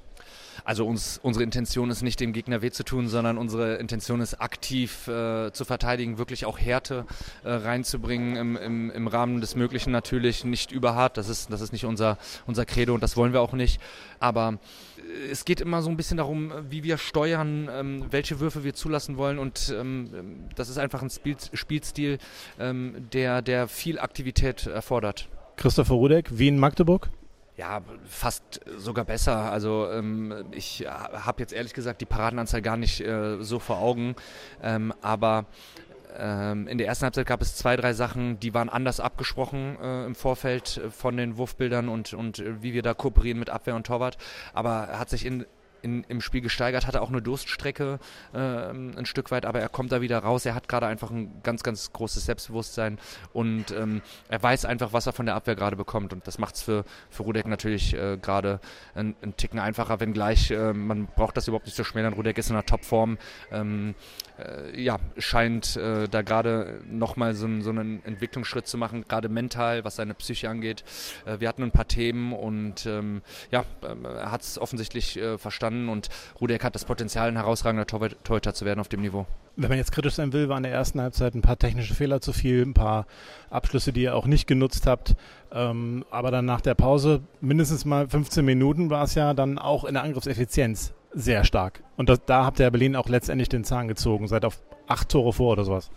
Also 0.71 0.87
uns, 0.87 1.19
unsere 1.21 1.43
Intention 1.43 1.91
ist 1.91 2.01
nicht 2.01 2.21
dem 2.21 2.31
Gegner 2.31 2.61
weh 2.61 2.71
zu 2.71 2.85
tun, 2.85 3.09
sondern 3.09 3.37
unsere 3.37 3.75
Intention 3.75 4.21
ist 4.21 4.35
aktiv 4.35 5.05
äh, 5.09 5.51
zu 5.51 5.65
verteidigen, 5.65 6.17
wirklich 6.17 6.45
auch 6.45 6.57
Härte 6.57 7.05
äh, 7.43 7.51
reinzubringen 7.51 8.37
im, 8.37 8.55
im, 8.55 8.89
im, 8.89 9.07
Rahmen 9.07 9.41
des 9.41 9.57
Möglichen 9.57 9.91
natürlich, 9.91 10.45
nicht 10.45 10.71
überhart, 10.71 11.17
das 11.17 11.27
ist, 11.27 11.51
das 11.51 11.59
ist 11.59 11.73
nicht 11.73 11.83
unser, 11.83 12.17
unser 12.47 12.63
Credo 12.65 12.93
und 12.93 13.03
das 13.03 13.17
wollen 13.17 13.33
wir 13.33 13.41
auch 13.41 13.51
nicht. 13.51 13.81
Aber 14.21 14.59
äh, 14.95 15.29
es 15.29 15.43
geht 15.43 15.59
immer 15.59 15.81
so 15.81 15.89
ein 15.89 15.97
bisschen 15.97 16.15
darum, 16.15 16.53
wie 16.69 16.83
wir 16.85 16.97
steuern, 16.97 17.67
ähm, 17.69 18.05
welche 18.09 18.39
Würfe 18.39 18.63
wir 18.63 18.73
zulassen 18.73 19.17
wollen 19.17 19.39
und 19.39 19.75
ähm, 19.77 20.47
das 20.55 20.69
ist 20.69 20.77
einfach 20.77 21.01
ein 21.01 21.09
Spiel, 21.09 21.35
Spielstil, 21.51 22.17
ähm, 22.61 23.09
der, 23.11 23.41
der 23.41 23.67
viel 23.67 23.99
Aktivität 23.99 24.67
erfordert. 24.67 25.27
Christopher 25.57 25.95
Rudek, 25.95 26.39
Wien, 26.39 26.57
Magdeburg? 26.57 27.09
Ja, 27.61 27.83
fast 28.05 28.59
sogar 28.75 29.05
besser. 29.05 29.51
Also 29.51 29.87
ähm, 29.91 30.45
ich 30.49 30.83
habe 30.87 31.43
jetzt 31.43 31.53
ehrlich 31.53 31.75
gesagt 31.75 32.01
die 32.01 32.07
Paradenanzahl 32.07 32.63
gar 32.63 32.75
nicht 32.75 33.01
äh, 33.01 33.37
so 33.43 33.59
vor 33.59 33.77
Augen, 33.77 34.15
ähm, 34.63 34.91
aber 35.03 35.45
ähm, 36.17 36.67
in 36.67 36.79
der 36.79 36.87
ersten 36.87 37.03
Halbzeit 37.03 37.27
gab 37.27 37.39
es 37.39 37.55
zwei, 37.55 37.75
drei 37.75 37.93
Sachen, 37.93 38.39
die 38.39 38.55
waren 38.55 38.67
anders 38.67 38.99
abgesprochen 38.99 39.77
äh, 39.79 40.05
im 40.05 40.15
Vorfeld 40.15 40.81
von 40.89 41.17
den 41.17 41.37
Wurfbildern 41.37 41.87
und, 41.87 42.15
und 42.15 42.39
äh, 42.39 42.63
wie 42.63 42.73
wir 42.73 42.81
da 42.81 42.95
kooperieren 42.95 43.37
mit 43.37 43.51
Abwehr 43.51 43.75
und 43.75 43.85
Torwart. 43.85 44.17
Aber 44.55 44.87
er 44.89 44.97
hat 44.97 45.11
sich 45.11 45.23
in 45.23 45.45
in, 45.81 46.03
im 46.05 46.21
Spiel 46.21 46.41
gesteigert, 46.41 46.87
hatte 46.87 47.01
auch 47.01 47.09
eine 47.09 47.21
Durststrecke 47.21 47.99
äh, 48.33 48.37
ein 48.37 49.05
Stück 49.05 49.31
weit, 49.31 49.45
aber 49.45 49.59
er 49.59 49.69
kommt 49.69 49.91
da 49.91 50.01
wieder 50.01 50.19
raus. 50.19 50.45
Er 50.45 50.55
hat 50.55 50.67
gerade 50.67 50.87
einfach 50.87 51.11
ein 51.11 51.41
ganz, 51.43 51.63
ganz 51.63 51.91
großes 51.93 52.25
Selbstbewusstsein 52.25 52.99
und 53.33 53.71
ähm, 53.71 54.01
er 54.29 54.41
weiß 54.41 54.65
einfach, 54.65 54.93
was 54.93 55.07
er 55.07 55.13
von 55.13 55.25
der 55.25 55.35
Abwehr 55.35 55.55
gerade 55.55 55.75
bekommt. 55.75 56.13
Und 56.13 56.27
das 56.27 56.37
macht 56.37 56.55
es 56.55 56.61
für, 56.61 56.83
für 57.09 57.23
Rudek 57.23 57.47
natürlich 57.47 57.93
äh, 57.93 58.17
gerade 58.17 58.59
einen, 58.95 59.15
Ticken 59.37 59.59
einfacher, 59.59 59.99
wenngleich 59.99 60.51
äh, 60.51 60.73
man 60.73 61.07
braucht 61.07 61.37
das 61.37 61.47
überhaupt 61.47 61.65
nicht 61.65 61.75
zu 61.75 61.83
schmälern. 61.83 62.13
Rudek 62.13 62.37
ist 62.37 62.49
in 62.49 62.55
einer 62.55 62.65
Topform. 62.65 63.17
Ähm, 63.51 63.95
äh, 64.37 64.79
ja, 64.81 64.99
scheint 65.17 65.75
äh, 65.75 66.07
da 66.07 66.21
gerade 66.21 66.81
nochmal 66.89 67.33
so, 67.33 67.47
so 67.61 67.69
einen 67.69 68.03
Entwicklungsschritt 68.05 68.67
zu 68.67 68.77
machen, 68.77 69.05
gerade 69.07 69.29
mental, 69.29 69.83
was 69.83 69.95
seine 69.95 70.13
Psyche 70.13 70.49
angeht. 70.49 70.83
Äh, 71.25 71.39
wir 71.39 71.47
hatten 71.47 71.63
ein 71.63 71.71
paar 71.71 71.87
Themen 71.87 72.33
und 72.33 72.85
ähm, 72.85 73.21
ja, 73.51 73.65
ähm, 73.83 74.05
er 74.05 74.31
hat 74.31 74.41
es 74.41 74.57
offensichtlich 74.57 75.17
äh, 75.17 75.37
verstanden 75.71 75.89
und 75.89 76.09
Rudek 76.39 76.63
hat 76.63 76.75
das 76.75 76.85
Potenzial, 76.85 77.29
ein 77.29 77.35
herausragender 77.35 77.85
Torhüter 77.85 78.53
zu 78.53 78.65
werden 78.65 78.79
auf 78.79 78.89
dem 78.89 79.01
Niveau. 79.01 79.25
Wenn 79.55 79.69
man 79.69 79.77
jetzt 79.77 79.91
kritisch 79.91 80.15
sein 80.15 80.33
will, 80.33 80.49
waren 80.49 80.63
in 80.63 80.69
der 80.69 80.73
ersten 80.73 81.01
Halbzeit 81.01 81.35
ein 81.35 81.41
paar 81.41 81.57
technische 81.57 81.93
Fehler 81.93 82.21
zu 82.21 82.33
viel, 82.33 82.63
ein 82.63 82.73
paar 82.73 83.05
Abschlüsse, 83.49 83.91
die 83.91 84.03
ihr 84.03 84.15
auch 84.15 84.25
nicht 84.25 84.47
genutzt 84.47 84.87
habt. 84.87 85.15
Ähm, 85.51 86.05
aber 86.09 86.31
dann 86.31 86.45
nach 86.45 86.61
der 86.61 86.75
Pause, 86.75 87.21
mindestens 87.41 87.85
mal 87.85 88.07
15 88.07 88.45
Minuten, 88.45 88.89
war 88.89 89.03
es 89.03 89.15
ja 89.15 89.33
dann 89.33 89.57
auch 89.57 89.83
in 89.83 89.93
der 89.93 90.03
Angriffseffizienz 90.03 90.93
sehr 91.13 91.43
stark. 91.43 91.83
Und 91.97 92.07
das, 92.07 92.19
da 92.25 92.45
habt 92.45 92.59
ihr 92.59 92.71
Berlin 92.71 92.95
auch 92.95 93.09
letztendlich 93.09 93.49
den 93.49 93.65
Zahn 93.65 93.89
gezogen, 93.89 94.27
seid 94.27 94.45
auf 94.45 94.57
acht 94.91 95.09
Tore 95.09 95.33
vor 95.33 95.53
oder 95.53 95.63
sowas. 95.63 95.89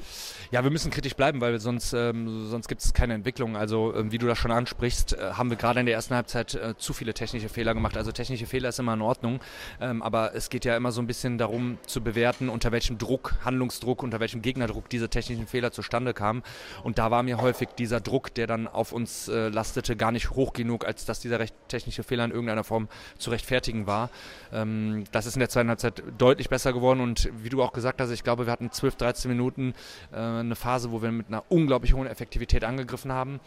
Ja, 0.50 0.62
wir 0.62 0.70
müssen 0.70 0.92
kritisch 0.92 1.14
bleiben, 1.14 1.40
weil 1.40 1.58
sonst, 1.58 1.92
ähm, 1.94 2.48
sonst 2.48 2.68
gibt 2.68 2.80
es 2.80 2.92
keine 2.92 3.14
Entwicklung. 3.14 3.56
Also 3.56 3.92
ähm, 3.94 4.12
wie 4.12 4.18
du 4.18 4.26
das 4.28 4.38
schon 4.38 4.52
ansprichst, 4.52 5.14
äh, 5.14 5.32
haben 5.32 5.50
wir 5.50 5.56
gerade 5.56 5.80
in 5.80 5.86
der 5.86 5.96
ersten 5.96 6.14
Halbzeit 6.14 6.54
äh, 6.54 6.74
zu 6.76 6.92
viele 6.92 7.12
technische 7.12 7.48
Fehler 7.48 7.74
gemacht. 7.74 7.96
Also 7.96 8.12
technische 8.12 8.46
Fehler 8.46 8.68
ist 8.68 8.78
immer 8.78 8.94
in 8.94 9.02
Ordnung, 9.02 9.40
ähm, 9.80 10.00
aber 10.00 10.34
es 10.34 10.50
geht 10.50 10.64
ja 10.64 10.76
immer 10.76 10.92
so 10.92 11.00
ein 11.00 11.08
bisschen 11.08 11.38
darum 11.38 11.78
zu 11.86 12.02
bewerten, 12.02 12.48
unter 12.48 12.70
welchem 12.70 12.98
Druck, 12.98 13.34
Handlungsdruck, 13.44 14.04
unter 14.04 14.20
welchem 14.20 14.42
Gegnerdruck 14.42 14.88
diese 14.88 15.08
technischen 15.08 15.48
Fehler 15.48 15.72
zustande 15.72 16.14
kamen. 16.14 16.44
Und 16.84 16.98
da 16.98 17.10
war 17.10 17.24
mir 17.24 17.40
häufig 17.40 17.70
dieser 17.76 18.00
Druck, 18.00 18.32
der 18.34 18.46
dann 18.46 18.68
auf 18.68 18.92
uns 18.92 19.26
äh, 19.26 19.48
lastete, 19.48 19.96
gar 19.96 20.12
nicht 20.12 20.30
hoch 20.30 20.52
genug, 20.52 20.86
als 20.86 21.04
dass 21.04 21.18
dieser 21.18 21.40
recht 21.40 21.54
technische 21.66 22.04
Fehler 22.04 22.26
in 22.26 22.30
irgendeiner 22.30 22.62
Form 22.62 22.88
zu 23.18 23.30
rechtfertigen 23.30 23.88
war. 23.88 24.08
Ähm, 24.52 25.02
das 25.10 25.26
ist 25.26 25.34
in 25.34 25.40
der 25.40 25.48
zweiten 25.48 25.68
Halbzeit 25.68 26.02
deutlich 26.16 26.48
besser 26.48 26.72
geworden 26.72 27.00
und 27.00 27.28
wie 27.42 27.48
du 27.48 27.60
auch 27.60 27.72
gesagt 27.72 28.00
hast, 28.00 28.10
ich 28.10 28.22
glaube, 28.22 28.46
wir 28.46 28.52
hatten 28.52 28.70
12, 28.84 28.96
13 28.96 29.30
Minuten 29.30 29.72
äh, 30.12 30.16
eine 30.16 30.56
Phase, 30.56 30.92
wo 30.92 31.00
wir 31.00 31.10
mit 31.10 31.28
einer 31.28 31.42
unglaublich 31.48 31.94
hohen 31.94 32.06
Effektivität 32.06 32.64
angegriffen 32.64 33.12
haben. 33.12 33.40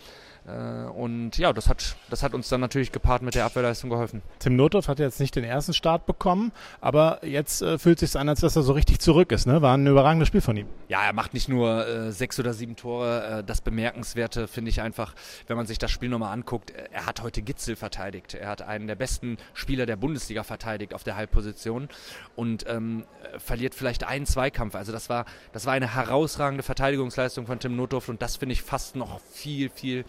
Äh, 0.48 0.90
und 0.90 1.38
ja, 1.38 1.52
das 1.52 1.68
hat, 1.68 1.96
das 2.10 2.24
hat 2.24 2.34
uns 2.34 2.50
dann 2.50 2.62
natürlich 2.62 2.92
gepaart 2.92 3.22
mit 3.22 3.36
der 3.36 3.46
Abwehrleistung 3.46 3.90
geholfen. 3.90 4.22
Tim 4.40 4.56
Notdorf 4.56 4.88
hat 4.88 5.00
jetzt 5.00 5.20
nicht 5.20 5.36
den 5.36 5.44
ersten 5.44 5.74
Start 5.74 6.06
bekommen, 6.06 6.52
aber 6.80 7.20
jetzt 7.26 7.62
äh, 7.62 7.78
fühlt 7.78 8.02
es 8.02 8.12
sich 8.12 8.20
an, 8.20 8.30
als 8.30 8.40
dass 8.40 8.56
er 8.56 8.64
so 8.64 8.74
richtig 8.74 9.00
zurück 9.00 9.32
ist. 9.32 9.46
Ne? 9.46 9.62
War 9.62 9.76
ein 9.76 9.86
überragendes 9.86 10.28
Spiel 10.30 10.42
von 10.42 10.56
ihm. 10.56 10.68
Ja, 10.88 11.04
er 11.04 11.14
macht 11.14 11.34
nicht 11.34 11.50
nur 11.50 11.86
äh, 11.86 12.12
sechs 12.12 12.40
oder 12.40 12.54
sieben 12.54 12.76
Tore. 12.76 13.40
Äh, 13.40 13.44
das 13.44 13.62
Bemerkenswerte 13.62 14.48
finde 14.48 14.70
ich 14.70 14.82
einfach, 14.82 15.14
wenn 15.48 15.58
man 15.58 15.68
sich 15.68 15.78
das 15.78 15.92
Spiel 15.92 16.10
nochmal 16.10 16.34
anguckt, 16.34 16.72
er 16.92 17.06
hat 17.06 17.22
heute 17.22 17.42
Gitzel 17.42 17.76
verteidigt. 17.76 18.34
Er 18.34 18.50
hat 18.50 18.62
einen 18.62 18.88
der 18.88 18.96
besten 18.96 19.38
Spieler 19.54 19.86
der 19.86 19.98
Bundesliga 19.98 20.44
verteidigt 20.44 20.94
auf 20.94 21.04
der 21.04 21.18
Halbposition 21.18 21.90
und 22.36 22.66
ähm, 22.68 23.06
verliert 23.38 23.76
vielleicht 23.76 24.06
einen 24.06 24.26
Zweikampf. 24.26 24.76
Also 24.76 24.92
das 24.92 25.10
war, 25.10 25.26
das 25.52 25.66
war 25.66 25.74
eine 25.74 25.94
herausragende 25.94 26.64
Verteidigungsleistung 26.64 27.48
von 27.48 27.60
Tim 27.60 27.76
Notdorf 27.76 28.08
und 28.08 28.22
das 28.22 28.38
finde 28.38 28.54
ich 28.54 28.62
fast 28.62 28.96
noch 28.96 29.20
viel, 29.32 29.70
viel 29.70 30.06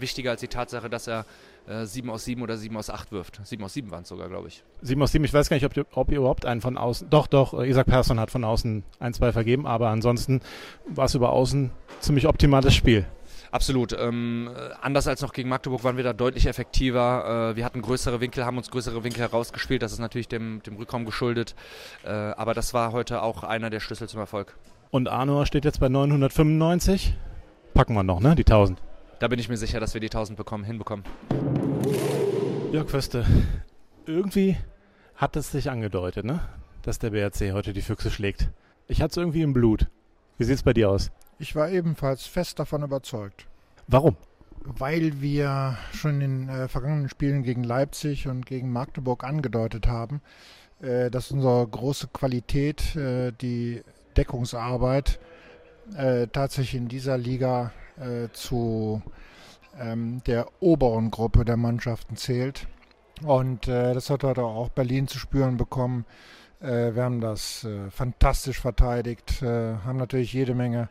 wichtiger 0.00 0.30
als 0.30 0.40
die 0.40 0.48
Tatsache, 0.48 0.90
dass 0.90 1.06
er 1.06 1.24
äh, 1.66 1.84
7 1.84 2.10
aus 2.10 2.24
7 2.24 2.42
oder 2.42 2.56
7 2.56 2.76
aus 2.76 2.90
8 2.90 3.12
wirft. 3.12 3.40
7 3.44 3.62
aus 3.62 3.74
7 3.74 3.90
waren 3.90 4.02
es 4.02 4.08
sogar, 4.08 4.28
glaube 4.28 4.48
ich. 4.48 4.64
7 4.82 5.00
aus 5.02 5.12
7, 5.12 5.24
ich 5.24 5.32
weiß 5.32 5.48
gar 5.48 5.56
nicht, 5.56 5.66
ob, 5.66 5.86
ob, 5.92 6.10
ihr 6.10 6.18
überhaupt 6.18 6.46
einen 6.46 6.60
von 6.60 6.76
außen. 6.76 7.08
Doch, 7.10 7.26
doch, 7.26 7.54
äh, 7.54 7.68
Isaac 7.68 7.86
Persson 7.86 8.18
hat 8.18 8.30
von 8.30 8.44
außen 8.44 8.82
ein, 8.98 9.14
zwei 9.14 9.32
vergeben, 9.32 9.66
aber 9.66 9.88
ansonsten 9.88 10.40
war 10.86 11.06
es 11.06 11.14
über 11.14 11.30
außen 11.30 11.70
ziemlich 12.00 12.26
optimales 12.26 12.74
Spiel. 12.74 13.06
Absolut. 13.52 13.96
Ähm, 13.98 14.48
anders 14.80 15.08
als 15.08 15.22
noch 15.22 15.32
gegen 15.32 15.48
Magdeburg 15.48 15.82
waren 15.82 15.96
wir 15.96 16.04
da 16.04 16.12
deutlich 16.12 16.46
effektiver. 16.46 17.50
Äh, 17.52 17.56
wir 17.56 17.64
hatten 17.64 17.82
größere 17.82 18.20
Winkel, 18.20 18.44
haben 18.44 18.56
uns 18.56 18.70
größere 18.70 19.02
Winkel 19.02 19.22
herausgespielt. 19.22 19.82
Das 19.82 19.92
ist 19.92 19.98
natürlich 19.98 20.28
dem, 20.28 20.62
dem 20.62 20.76
Rückraum 20.76 21.04
geschuldet. 21.04 21.56
Äh, 22.04 22.10
aber 22.10 22.54
das 22.54 22.74
war 22.74 22.92
heute 22.92 23.22
auch 23.22 23.42
einer 23.42 23.70
der 23.70 23.80
Schlüssel 23.80 24.08
zum 24.08 24.20
Erfolg. 24.20 24.56
Und 24.90 25.08
Arnoa 25.08 25.46
steht 25.46 25.64
jetzt 25.64 25.80
bei 25.80 25.88
995. 25.88 27.14
Packen 27.74 27.94
wir 27.94 28.02
noch, 28.02 28.20
ne? 28.20 28.34
Die 28.36 28.42
1000 28.42 28.80
da 29.20 29.28
bin 29.28 29.38
ich 29.38 29.48
mir 29.48 29.58
sicher, 29.58 29.78
dass 29.80 29.94
wir 29.94 30.00
die 30.00 30.08
1000 30.08 30.36
bekommen, 30.36 30.64
hinbekommen. 30.64 31.04
Jörg 32.72 32.88
Föste, 32.88 33.26
irgendwie 34.06 34.56
hat 35.14 35.36
es 35.36 35.52
sich 35.52 35.70
angedeutet, 35.70 36.24
ne? 36.24 36.40
dass 36.82 36.98
der 36.98 37.10
BRC 37.10 37.52
heute 37.52 37.74
die 37.74 37.82
Füchse 37.82 38.10
schlägt. 38.10 38.48
Ich 38.88 39.02
hatte 39.02 39.10
es 39.12 39.16
irgendwie 39.18 39.42
im 39.42 39.52
Blut. 39.52 39.86
Wie 40.38 40.44
sieht 40.44 40.56
es 40.56 40.62
bei 40.62 40.72
dir 40.72 40.88
aus? 40.88 41.10
Ich 41.38 41.54
war 41.54 41.70
ebenfalls 41.70 42.26
fest 42.26 42.58
davon 42.58 42.82
überzeugt. 42.82 43.46
Warum? 43.86 44.16
Weil 44.64 45.20
wir 45.20 45.76
schon 45.92 46.22
in 46.22 46.48
äh, 46.48 46.68
vergangenen 46.68 47.10
Spielen 47.10 47.42
gegen 47.42 47.62
Leipzig 47.62 48.26
und 48.26 48.46
gegen 48.46 48.72
Magdeburg 48.72 49.22
angedeutet 49.22 49.86
haben, 49.86 50.22
äh, 50.80 51.10
dass 51.10 51.30
unsere 51.30 51.68
große 51.68 52.08
Qualität, 52.08 52.96
äh, 52.96 53.32
die 53.32 53.82
Deckungsarbeit, 54.16 55.20
äh, 55.94 56.26
tatsächlich 56.28 56.80
in 56.80 56.88
dieser 56.88 57.18
Liga 57.18 57.72
zu 58.32 59.02
ähm, 59.78 60.22
der 60.26 60.46
oberen 60.60 61.10
Gruppe 61.10 61.44
der 61.44 61.56
Mannschaften 61.56 62.16
zählt. 62.16 62.66
Und 63.22 63.68
äh, 63.68 63.94
das 63.94 64.10
hat 64.10 64.24
heute 64.24 64.42
auch 64.42 64.70
Berlin 64.70 65.06
zu 65.06 65.18
spüren 65.18 65.56
bekommen. 65.56 66.04
Äh, 66.60 66.94
wir 66.94 67.04
haben 67.04 67.20
das 67.20 67.64
äh, 67.64 67.90
fantastisch 67.90 68.60
verteidigt, 68.60 69.42
äh, 69.42 69.76
haben 69.84 69.98
natürlich 69.98 70.32
jede 70.32 70.54
Menge 70.54 70.88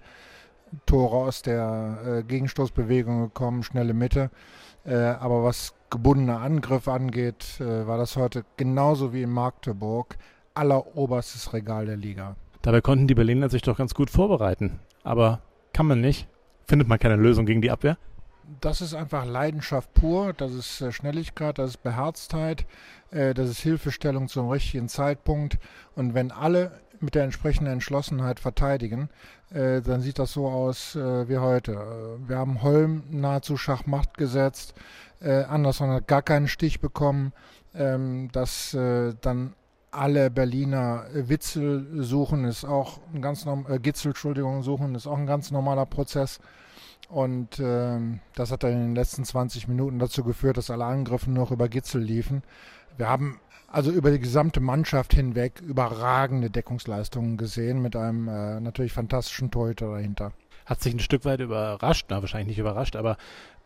Tore 0.86 1.16
aus 1.16 1.42
der 1.42 2.00
äh, 2.06 2.24
Gegenstoßbewegung 2.24 3.22
gekommen, 3.22 3.64
schnelle 3.64 3.94
Mitte. 3.94 4.30
aber 4.86 5.44
was 5.44 5.74
gebundene 5.90 6.38
Angriff 6.38 6.88
angeht, 6.88 7.60
war 7.60 7.98
das 7.98 8.16
heute 8.16 8.46
genauso 8.56 9.14
wie 9.14 9.24
in 9.24 9.30
Magdeburg 9.30 10.18
alleroberstes 10.54 11.54
Regal 11.54 11.86
der 11.86 11.98
Liga. 11.98 12.38
Dabei 12.62 12.82
konnten 12.82 13.06
die 13.06 13.14
Berliner 13.14 13.50
sich 13.50 13.62
doch 13.62 13.78
ganz 13.78 13.94
gut 13.94 14.10
vorbereiten. 14.10 14.80
Aber 15.04 15.42
kann 15.74 15.86
man 15.86 16.00
nicht 16.00 16.28
findet 16.70 16.88
man 16.88 17.00
keine 17.00 17.18
Lösung 17.18 17.46
gegen 17.46 17.62
die 17.62 17.72
Abwehr? 17.72 17.98
das 18.62 18.82
ist 18.82 18.94
einfach 18.94 19.26
Leidenschaft 19.26 19.94
pur, 19.94 20.34
das 20.34 20.54
ist 20.54 20.82
äh, 20.82 20.92
Schnelligkeit, 20.92 21.58
das 21.58 21.72
ist 21.72 21.84
Beherztheit, 21.84 22.66
äh, 23.12 23.34
das 23.34 23.50
ist 23.50 23.60
Hilfestellung 23.60 24.28
zum 24.28 24.50
richtigen 24.50 24.90
Zeitpunkt. 24.90 25.58
Und 25.96 26.14
wenn 26.14 26.32
alle 26.32 26.72
mit 27.00 27.16
der 27.16 27.24
entsprechenden 27.24 27.74
Entschlossenheit 27.74 28.40
verteidigen, 28.40 29.10
äh, 29.52 29.82
dann 29.82 30.02
sieht 30.02 30.20
das 30.20 30.34
so 30.34 30.48
aus 30.48 30.96
wie 30.96 31.38
heute. 31.38 32.18
Wir 32.28 32.38
haben 32.38 32.62
Holm 32.62 33.04
nahezu 33.10 33.56
Schachmacht 33.56 34.18
gesetzt, 34.18 34.74
äh, 35.22 35.44
hat 35.44 36.08
gar 36.08 36.22
keinen 36.22 36.48
Stich 36.48 36.82
bekommen, 36.82 37.32
ähm, 37.74 38.30
dass 38.32 38.72
dann 38.72 39.54
alle 39.92 40.30
Berliner 40.30 41.06
Witzel 41.14 42.04
suchen, 42.04 42.46
ist 42.46 42.66
auch 42.66 43.00
ein 43.14 43.22
ganz 43.22 43.46
normal, 43.46 43.80
Gitzel, 43.80 44.10
Entschuldigung, 44.10 44.64
suchen, 44.64 44.96
ist 44.96 45.08
auch 45.08 45.18
ein 45.18 45.26
ganz 45.26 45.52
normaler 45.52 45.86
Prozess. 45.86 46.40
Und 47.10 47.60
ähm, 47.60 48.20
das 48.36 48.52
hat 48.52 48.64
dann 48.64 48.74
in 48.74 48.80
den 48.80 48.96
letzten 48.96 49.26
20 49.26 49.68
Minuten 49.68 49.98
dazu 49.98 50.24
geführt, 50.24 50.58
dass 50.58 50.70
alle 50.70 50.86
Angriffe 50.86 51.32
noch 51.32 51.52
über 51.52 51.68
Gitzel 51.68 52.02
liefen. 52.02 52.44
Wir 52.98 53.10
haben 53.10 53.40
also 53.68 53.92
über 53.92 54.12
die 54.12 54.20
gesamte 54.20 54.60
Mannschaft 54.60 55.14
hinweg 55.14 55.62
überragende 55.62 56.50
Deckungsleistungen 56.50 57.38
gesehen 57.38 57.82
mit 57.82 57.96
einem 57.96 58.28
äh, 58.28 58.60
natürlich 58.60 58.94
fantastischen 58.94 59.50
Torhüter 59.52 59.92
dahinter. 59.92 60.34
Hat 60.66 60.82
sich 60.82 60.94
ein 60.94 61.00
Stück 61.00 61.26
weit 61.26 61.40
überrascht, 61.40 62.08
na 62.10 62.22
wahrscheinlich 62.22 62.50
nicht 62.50 62.60
überrascht, 62.60 62.96
aber 62.96 63.18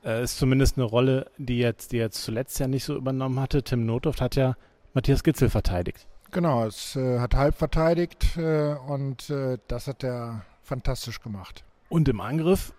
äh, 0.06 0.24
ist 0.24 0.38
zumindest 0.38 0.78
eine 0.78 0.86
Rolle, 0.86 1.30
die 1.38 1.58
jetzt, 1.58 1.92
die 1.92 1.98
jetzt 1.98 2.24
zuletzt 2.24 2.60
ja 2.60 2.68
nicht 2.68 2.86
so 2.86 2.96
übernommen 2.96 3.40
hatte. 3.40 3.64
Tim 3.64 3.86
Notdorf 3.86 4.22
hat 4.22 4.36
ja 4.36 4.56
Matthias 4.94 5.24
Gitzel 5.24 5.50
verteidigt. 5.50 6.08
Genau, 6.34 6.66
es 6.66 6.96
äh, 6.96 7.20
hat 7.20 7.36
halb 7.36 7.56
verteidigt 7.56 8.38
äh, 8.38 8.74
und 8.88 9.30
äh, 9.30 9.60
das 9.68 9.88
hat 9.88 10.04
er 10.04 10.44
fantastisch 10.64 11.22
gemacht. 11.22 11.64
Und 11.90 12.10
im 12.10 12.20
Angriff 12.22 12.74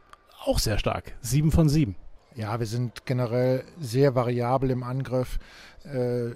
auch 0.44 0.58
sehr 0.58 0.76
stark. 0.76 1.12
Sieben 1.20 1.52
von 1.52 1.68
sieben. 1.68 1.94
Ja, 2.34 2.58
wir 2.58 2.66
sind 2.66 3.06
generell 3.06 3.62
sehr 3.78 4.16
variabel 4.16 4.72
im 4.72 4.82
Angriff, 4.82 5.38
äh, 5.84 6.30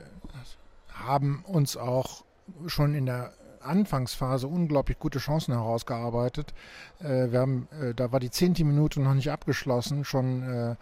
haben 0.95 1.43
uns 1.45 1.77
auch 1.77 2.23
schon 2.69 2.95
in 2.95 3.07
der 3.07 3.33
Anfangsphase 3.63 4.47
unglaublich 4.47 5.01
gute 5.01 5.19
Chancen 5.19 5.55
herausgearbeitet. 5.55 6.55
Äh, 7.01 7.33
wir 7.33 7.41
haben, 7.41 7.67
äh, 7.83 7.95
da 7.95 8.13
war 8.13 8.21
die 8.21 8.31
zehnte 8.31 8.63
Minute 8.63 9.01
noch 9.01 9.15
nicht 9.15 9.33
abgeschlossen, 9.33 10.05
schon 10.05 10.77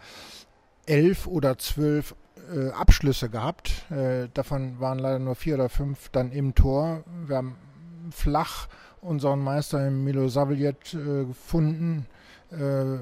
elf 0.85 1.25
oder 1.25 1.57
zwölf 1.57 2.15
äh, 2.53 2.69
Abschlüsse 2.71 3.29
gehabt. 3.29 3.89
Äh, 3.91 4.27
davon 4.33 4.79
waren 4.79 4.99
leider 4.99 5.19
nur 5.19 5.35
vier 5.35 5.55
oder 5.55 5.69
fünf 5.69 6.09
dann 6.09 6.31
im 6.31 6.55
Tor. 6.55 7.03
Wir 7.25 7.37
haben 7.37 7.55
flach 8.11 8.67
unseren 9.01 9.43
Meister 9.43 9.89
Milo 9.91 10.27
Saviliet 10.27 10.93
äh, 10.93 11.25
gefunden 11.25 12.07
äh, 12.49 12.99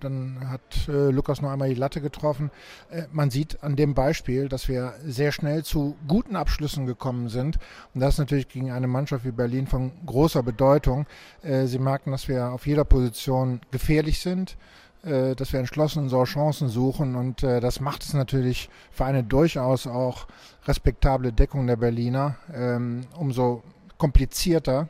dann 0.00 0.50
hat 0.50 0.88
äh, 0.88 1.10
Lukas 1.10 1.40
noch 1.40 1.50
einmal 1.50 1.68
die 1.68 1.76
Latte 1.76 2.00
getroffen. 2.00 2.50
Äh, 2.90 3.04
man 3.12 3.30
sieht 3.30 3.62
an 3.62 3.76
dem 3.76 3.94
Beispiel, 3.94 4.48
dass 4.48 4.68
wir 4.68 4.94
sehr 5.04 5.30
schnell 5.30 5.62
zu 5.62 5.96
guten 6.08 6.34
Abschlüssen 6.34 6.84
gekommen 6.86 7.28
sind. 7.28 7.58
Und 7.94 8.00
das 8.00 8.14
ist 8.14 8.18
natürlich 8.18 8.48
gegen 8.48 8.72
eine 8.72 8.88
Mannschaft 8.88 9.24
wie 9.24 9.30
Berlin 9.30 9.68
von 9.68 9.92
großer 10.04 10.42
Bedeutung. 10.42 11.06
Sie 11.42 11.78
merken, 11.78 12.10
dass 12.10 12.28
wir 12.28 12.50
auf 12.50 12.66
jeder 12.66 12.84
Position 12.84 13.60
gefährlich 13.70 14.20
sind 14.20 14.56
dass 15.02 15.52
wir 15.52 15.60
entschlossen 15.60 16.02
unsere 16.02 16.24
Chancen 16.24 16.68
suchen 16.68 17.14
und 17.14 17.42
das 17.42 17.80
macht 17.80 18.02
es 18.02 18.14
natürlich 18.14 18.68
für 18.90 19.04
eine 19.04 19.22
durchaus 19.22 19.86
auch 19.86 20.26
respektable 20.66 21.32
Deckung 21.32 21.66
der 21.68 21.76
Berliner 21.76 22.36
ähm, 22.52 23.06
umso 23.16 23.62
komplizierter 23.96 24.88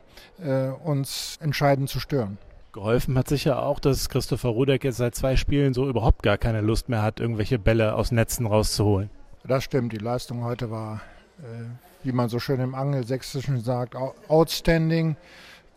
uns 0.83 1.37
entscheidend 1.41 1.89
zu 1.89 1.99
stören. 1.99 2.37
Geholfen 2.71 3.17
hat 3.17 3.27
sicher 3.27 3.63
auch, 3.63 3.79
dass 3.79 4.09
Christopher 4.09 4.49
Rudek 4.49 4.83
jetzt 4.83 4.97
seit 4.97 5.15
zwei 5.15 5.35
Spielen 5.35 5.73
so 5.73 5.89
überhaupt 5.89 6.21
gar 6.21 6.37
keine 6.37 6.61
Lust 6.61 6.87
mehr 6.87 7.01
hat, 7.01 7.19
irgendwelche 7.19 7.57
Bälle 7.57 7.95
aus 7.95 8.11
Netzen 8.11 8.45
rauszuholen. 8.45 9.09
Das 9.43 9.63
stimmt. 9.63 9.91
Die 9.93 9.97
Leistung 9.97 10.43
heute 10.43 10.69
war, 10.69 11.01
äh, 11.39 11.65
wie 12.03 12.11
man 12.11 12.29
so 12.29 12.37
schön 12.37 12.59
im 12.59 12.75
Angelsächsischen 12.75 13.61
sagt, 13.61 13.95
outstanding. 14.27 15.15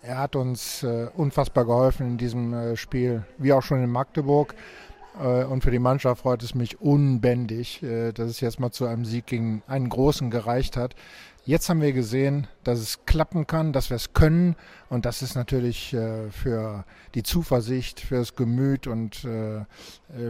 Er 0.04 0.18
hat 0.18 0.34
uns 0.34 0.82
äh, 0.82 1.06
unfassbar 1.16 1.64
geholfen 1.64 2.06
in 2.06 2.18
diesem 2.18 2.52
äh, 2.52 2.76
Spiel, 2.76 3.24
wie 3.38 3.52
auch 3.52 3.62
schon 3.62 3.84
in 3.84 3.90
Magdeburg. 3.90 4.56
Äh, 5.22 5.44
und 5.44 5.62
für 5.62 5.70
die 5.70 5.78
Mannschaft 5.78 6.22
freut 6.22 6.42
es 6.42 6.56
mich 6.56 6.80
unbändig, 6.80 7.84
äh, 7.84 8.10
dass 8.10 8.28
es 8.28 8.40
jetzt 8.40 8.58
mal 8.58 8.72
zu 8.72 8.84
einem 8.86 9.04
Sieg 9.04 9.26
gegen 9.26 9.62
einen 9.68 9.88
Großen 9.88 10.28
gereicht 10.28 10.76
hat. 10.76 10.96
Jetzt 11.44 11.68
haben 11.68 11.80
wir 11.80 11.92
gesehen, 11.92 12.46
dass 12.62 12.78
es 12.78 13.04
klappen 13.04 13.48
kann, 13.48 13.72
dass 13.72 13.90
wir 13.90 13.96
es 13.96 14.12
können. 14.14 14.54
Und 14.88 15.04
das 15.04 15.22
ist 15.22 15.34
natürlich 15.34 15.92
äh, 15.92 16.30
für 16.30 16.84
die 17.16 17.24
Zuversicht, 17.24 17.98
für 17.98 18.16
das 18.16 18.36
Gemüt 18.36 18.86
und 18.86 19.24
äh, 19.24 19.56
äh 19.58 19.64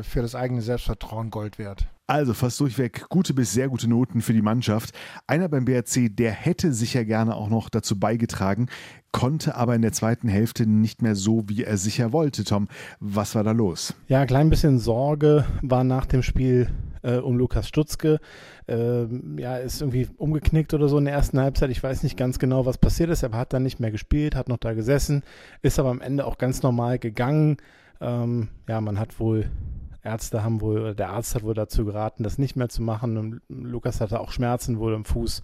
für 0.02 0.22
das 0.22 0.34
eigene 0.34 0.62
Selbstvertrauen 0.62 1.30
Gold 1.30 1.58
wert. 1.58 1.86
Also 2.06 2.32
fast 2.32 2.58
durchweg 2.60 3.08
gute 3.10 3.34
bis 3.34 3.52
sehr 3.52 3.68
gute 3.68 3.88
Noten 3.88 4.22
für 4.22 4.32
die 4.32 4.42
Mannschaft. 4.42 4.94
Einer 5.26 5.48
beim 5.48 5.66
BRC, 5.66 6.16
der 6.16 6.32
hätte 6.32 6.72
sicher 6.72 7.04
gerne 7.04 7.36
auch 7.36 7.48
noch 7.48 7.68
dazu 7.68 7.98
beigetragen, 7.98 8.68
konnte 9.12 9.54
aber 9.54 9.74
in 9.74 9.82
der 9.82 9.92
zweiten 9.92 10.28
Hälfte 10.28 10.66
nicht 10.66 11.02
mehr 11.02 11.14
so, 11.14 11.44
wie 11.46 11.64
er 11.64 11.76
sicher 11.76 12.12
wollte. 12.12 12.44
Tom, 12.44 12.68
was 13.00 13.34
war 13.34 13.44
da 13.44 13.52
los? 13.52 13.94
Ja, 14.08 14.22
ein 14.22 14.26
klein 14.26 14.50
bisschen 14.50 14.78
Sorge 14.78 15.44
war 15.60 15.84
nach 15.84 16.06
dem 16.06 16.22
Spiel 16.22 16.68
äh, 17.02 17.16
um 17.16 17.36
Lukas 17.36 17.68
Stutzke. 17.68 18.20
Äh, 18.66 19.06
ja, 19.38 19.56
ist 19.56 19.80
irgendwie 19.80 20.08
umgeknickt 20.16 20.74
oder 20.74 20.88
so 20.88 20.98
in 20.98 21.04
der 21.04 21.14
ersten 21.14 21.40
Halbzeit. 21.40 21.70
Ich 21.70 21.82
weiß 21.82 22.02
nicht 22.02 22.16
ganz 22.16 22.38
genau, 22.38 22.66
was 22.66 22.78
passiert 22.78 23.10
ist. 23.10 23.22
Er 23.22 23.32
hat 23.32 23.52
dann 23.52 23.62
nicht 23.62 23.80
mehr 23.80 23.90
gespielt, 23.90 24.34
hat 24.34 24.48
noch 24.48 24.58
da 24.58 24.72
gesessen, 24.72 25.22
ist 25.62 25.78
aber 25.78 25.90
am 25.90 26.00
Ende 26.00 26.26
auch 26.26 26.38
ganz 26.38 26.62
normal 26.62 26.98
gegangen. 26.98 27.56
Ähm, 28.00 28.48
ja, 28.68 28.80
man 28.80 28.98
hat 28.98 29.20
wohl 29.20 29.50
Ärzte 30.04 30.42
haben 30.42 30.60
wohl, 30.60 30.94
der 30.94 31.10
Arzt 31.10 31.34
hat 31.34 31.44
wohl 31.44 31.54
dazu 31.54 31.84
geraten, 31.84 32.24
das 32.24 32.38
nicht 32.38 32.56
mehr 32.56 32.68
zu 32.68 32.82
machen. 32.82 33.16
Und 33.16 33.40
Lukas 33.48 34.00
hatte 34.00 34.20
auch 34.20 34.32
Schmerzen 34.32 34.78
wohl 34.78 34.94
im 34.94 35.04
Fuß. 35.04 35.42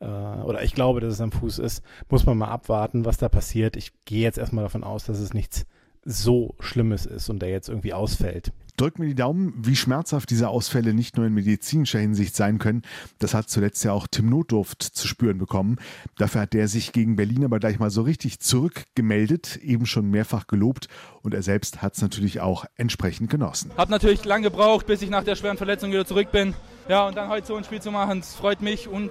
Äh, 0.00 0.06
oder 0.06 0.62
ich 0.62 0.74
glaube, 0.74 1.00
dass 1.00 1.14
es 1.14 1.20
am 1.20 1.32
Fuß 1.32 1.58
ist. 1.58 1.82
Muss 2.10 2.26
man 2.26 2.38
mal 2.38 2.48
abwarten, 2.48 3.04
was 3.04 3.16
da 3.16 3.28
passiert. 3.28 3.76
Ich 3.76 3.92
gehe 4.04 4.22
jetzt 4.22 4.38
erstmal 4.38 4.64
davon 4.64 4.84
aus, 4.84 5.04
dass 5.04 5.18
es 5.18 5.32
nichts 5.32 5.66
so 6.04 6.54
Schlimmes 6.60 7.06
ist 7.06 7.28
und 7.28 7.40
der 7.40 7.50
jetzt 7.50 7.68
irgendwie 7.68 7.94
ausfällt. 7.94 8.52
Drückt 8.78 9.00
mir 9.00 9.06
die 9.06 9.16
Daumen, 9.16 9.52
wie 9.56 9.74
schmerzhaft 9.74 10.30
diese 10.30 10.48
Ausfälle 10.48 10.94
nicht 10.94 11.16
nur 11.16 11.26
in 11.26 11.34
medizinischer 11.34 11.98
Hinsicht 11.98 12.36
sein 12.36 12.60
können. 12.60 12.82
Das 13.18 13.34
hat 13.34 13.50
zuletzt 13.50 13.82
ja 13.82 13.90
auch 13.90 14.06
Tim 14.06 14.30
Notdurft 14.30 14.84
zu 14.84 15.08
spüren 15.08 15.36
bekommen. 15.36 15.78
Dafür 16.16 16.42
hat 16.42 16.52
der 16.52 16.68
sich 16.68 16.92
gegen 16.92 17.16
Berlin 17.16 17.44
aber 17.44 17.58
gleich 17.58 17.80
mal 17.80 17.90
so 17.90 18.02
richtig 18.02 18.38
zurückgemeldet, 18.38 19.56
eben 19.56 19.84
schon 19.84 20.08
mehrfach 20.08 20.46
gelobt 20.46 20.86
und 21.22 21.34
er 21.34 21.42
selbst 21.42 21.82
hat 21.82 21.94
es 21.96 22.02
natürlich 22.02 22.40
auch 22.40 22.66
entsprechend 22.76 23.30
genossen. 23.30 23.72
Hat 23.76 23.90
natürlich 23.90 24.24
lange 24.24 24.44
gebraucht, 24.44 24.86
bis 24.86 25.02
ich 25.02 25.10
nach 25.10 25.24
der 25.24 25.34
schweren 25.34 25.56
Verletzung 25.56 25.90
wieder 25.90 26.06
zurück 26.06 26.30
bin. 26.30 26.54
Ja, 26.88 27.08
und 27.08 27.16
dann 27.16 27.28
heute 27.30 27.48
so 27.48 27.56
ein 27.56 27.64
Spiel 27.64 27.82
zu 27.82 27.90
machen, 27.90 28.20
das 28.20 28.36
freut 28.36 28.62
mich 28.62 28.86
und 28.86 29.10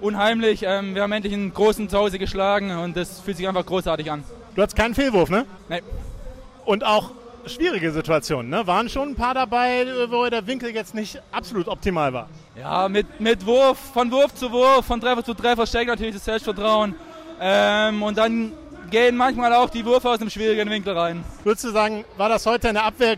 unheimlich. 0.00 0.64
Ähm, 0.64 0.96
wir 0.96 1.02
haben 1.02 1.12
endlich 1.12 1.34
einen 1.34 1.54
großen 1.54 1.88
Zuhause 1.88 2.18
geschlagen 2.18 2.72
und 2.72 2.96
das 2.96 3.20
fühlt 3.20 3.36
sich 3.36 3.46
einfach 3.46 3.64
großartig 3.64 4.10
an. 4.10 4.24
Du 4.56 4.62
hattest 4.62 4.76
keinen 4.76 4.96
Fehlwurf, 4.96 5.30
ne? 5.30 5.46
Nein. 5.68 5.82
Und 6.64 6.84
auch 6.84 7.12
schwierige 7.46 7.92
Situationen. 7.92 8.50
Ne? 8.50 8.66
Waren 8.66 8.88
schon 8.88 9.10
ein 9.10 9.14
paar 9.14 9.34
dabei, 9.34 9.86
wo 10.08 10.28
der 10.28 10.46
Winkel 10.46 10.70
jetzt 10.70 10.94
nicht 10.94 11.20
absolut 11.32 11.68
optimal 11.68 12.12
war. 12.12 12.28
Ja, 12.58 12.88
mit, 12.88 13.20
mit 13.20 13.44
Wurf, 13.46 13.78
von 13.92 14.10
Wurf 14.10 14.34
zu 14.34 14.50
Wurf, 14.50 14.86
von 14.86 15.00
Treffer 15.00 15.24
zu 15.24 15.34
Treffer 15.34 15.66
steigt 15.66 15.88
natürlich 15.88 16.14
das 16.14 16.24
Selbstvertrauen. 16.24 16.94
Ähm, 17.40 18.02
und 18.02 18.16
dann 18.16 18.52
gehen 18.90 19.16
manchmal 19.16 19.52
auch 19.54 19.70
die 19.70 19.84
Würfe 19.84 20.08
aus 20.08 20.18
dem 20.18 20.30
schwierigen 20.30 20.68
Winkel 20.70 20.96
rein. 20.96 21.24
Würdest 21.42 21.64
du 21.64 21.70
sagen, 21.70 22.04
war 22.16 22.28
das 22.28 22.46
heute 22.46 22.68
in 22.68 22.74
der 22.74 22.84
Abwehr 22.84 23.16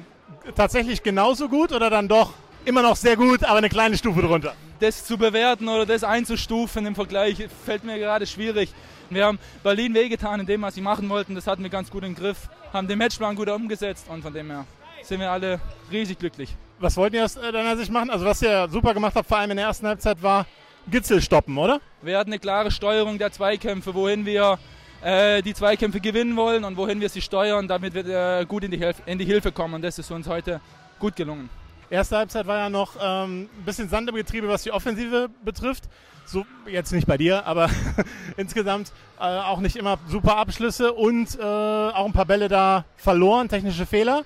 tatsächlich 0.54 1.02
genauso 1.02 1.48
gut 1.48 1.72
oder 1.72 1.90
dann 1.90 2.08
doch 2.08 2.32
immer 2.64 2.82
noch 2.82 2.96
sehr 2.96 3.16
gut, 3.16 3.44
aber 3.44 3.58
eine 3.58 3.68
kleine 3.68 3.96
Stufe 3.96 4.22
drunter? 4.22 4.54
Das 4.80 5.04
zu 5.04 5.16
bewerten 5.16 5.68
oder 5.68 5.86
das 5.86 6.04
einzustufen 6.04 6.84
im 6.86 6.94
Vergleich 6.94 7.46
fällt 7.64 7.84
mir 7.84 7.98
gerade 7.98 8.26
schwierig. 8.26 8.70
Wir 9.08 9.24
haben 9.24 9.38
Berlin 9.62 9.94
wehgetan 9.94 10.40
in 10.40 10.46
dem, 10.46 10.62
was 10.62 10.74
sie 10.74 10.80
machen 10.80 11.08
wollten. 11.08 11.34
Das 11.34 11.46
hatten 11.46 11.62
wir 11.62 11.70
ganz 11.70 11.90
gut 11.90 12.04
im 12.04 12.14
Griff. 12.14 12.48
Haben 12.72 12.88
den 12.88 12.98
Matchplan 12.98 13.36
gut 13.36 13.48
umgesetzt 13.48 14.06
und 14.08 14.22
von 14.22 14.34
dem 14.34 14.50
her 14.50 14.66
sind 15.02 15.20
wir 15.20 15.30
alle 15.30 15.60
riesig 15.90 16.18
glücklich. 16.18 16.54
Was 16.78 16.96
wollten 16.96 17.16
ihr 17.16 17.24
aus 17.24 17.36
äh, 17.36 17.52
deiner 17.52 17.76
Sicht 17.76 17.90
machen? 17.90 18.10
Also 18.10 18.26
was 18.26 18.42
ihr 18.42 18.68
super 18.68 18.92
gemacht 18.92 19.14
habt, 19.14 19.28
vor 19.28 19.38
allem 19.38 19.52
in 19.52 19.56
der 19.56 19.66
ersten 19.66 19.86
Halbzeit, 19.86 20.22
war 20.22 20.44
Gitzel 20.90 21.22
stoppen, 21.22 21.56
oder? 21.56 21.80
Wir 22.02 22.18
hatten 22.18 22.30
eine 22.30 22.38
klare 22.38 22.70
Steuerung 22.70 23.18
der 23.18 23.32
Zweikämpfe, 23.32 23.94
wohin 23.94 24.26
wir 24.26 24.58
äh, 25.02 25.42
die 25.42 25.54
Zweikämpfe 25.54 26.00
gewinnen 26.00 26.36
wollen 26.36 26.64
und 26.64 26.76
wohin 26.76 27.00
wir 27.00 27.08
sie 27.08 27.22
steuern, 27.22 27.66
damit 27.66 27.94
wir 27.94 28.06
äh, 28.06 28.44
gut 28.44 28.64
in 28.64 28.70
die, 28.70 28.78
Hilf 28.78 28.96
in 29.06 29.18
die 29.18 29.24
Hilfe 29.24 29.52
kommen. 29.52 29.74
Und 29.74 29.82
das 29.82 29.98
ist 29.98 30.10
uns 30.10 30.28
heute 30.28 30.60
gut 30.98 31.16
gelungen. 31.16 31.48
Erste 31.90 32.16
Halbzeit 32.16 32.46
war 32.46 32.58
ja 32.58 32.70
noch 32.70 32.96
ähm, 33.00 33.48
ein 33.58 33.64
bisschen 33.64 33.88
Sand 33.88 34.08
im 34.08 34.16
Getriebe, 34.16 34.48
was 34.48 34.62
die 34.62 34.72
Offensive 34.72 35.28
betrifft 35.44 35.84
so 36.26 36.44
jetzt 36.66 36.92
nicht 36.92 37.06
bei 37.06 37.16
dir, 37.16 37.46
aber 37.46 37.70
insgesamt 38.36 38.92
äh, 39.18 39.22
auch 39.22 39.60
nicht 39.60 39.76
immer 39.76 39.98
super 40.08 40.36
Abschlüsse 40.36 40.92
und 40.92 41.38
äh, 41.38 41.42
auch 41.42 42.04
ein 42.04 42.12
paar 42.12 42.26
Bälle 42.26 42.48
da 42.48 42.84
verloren, 42.96 43.48
technische 43.48 43.86
Fehler. 43.86 44.22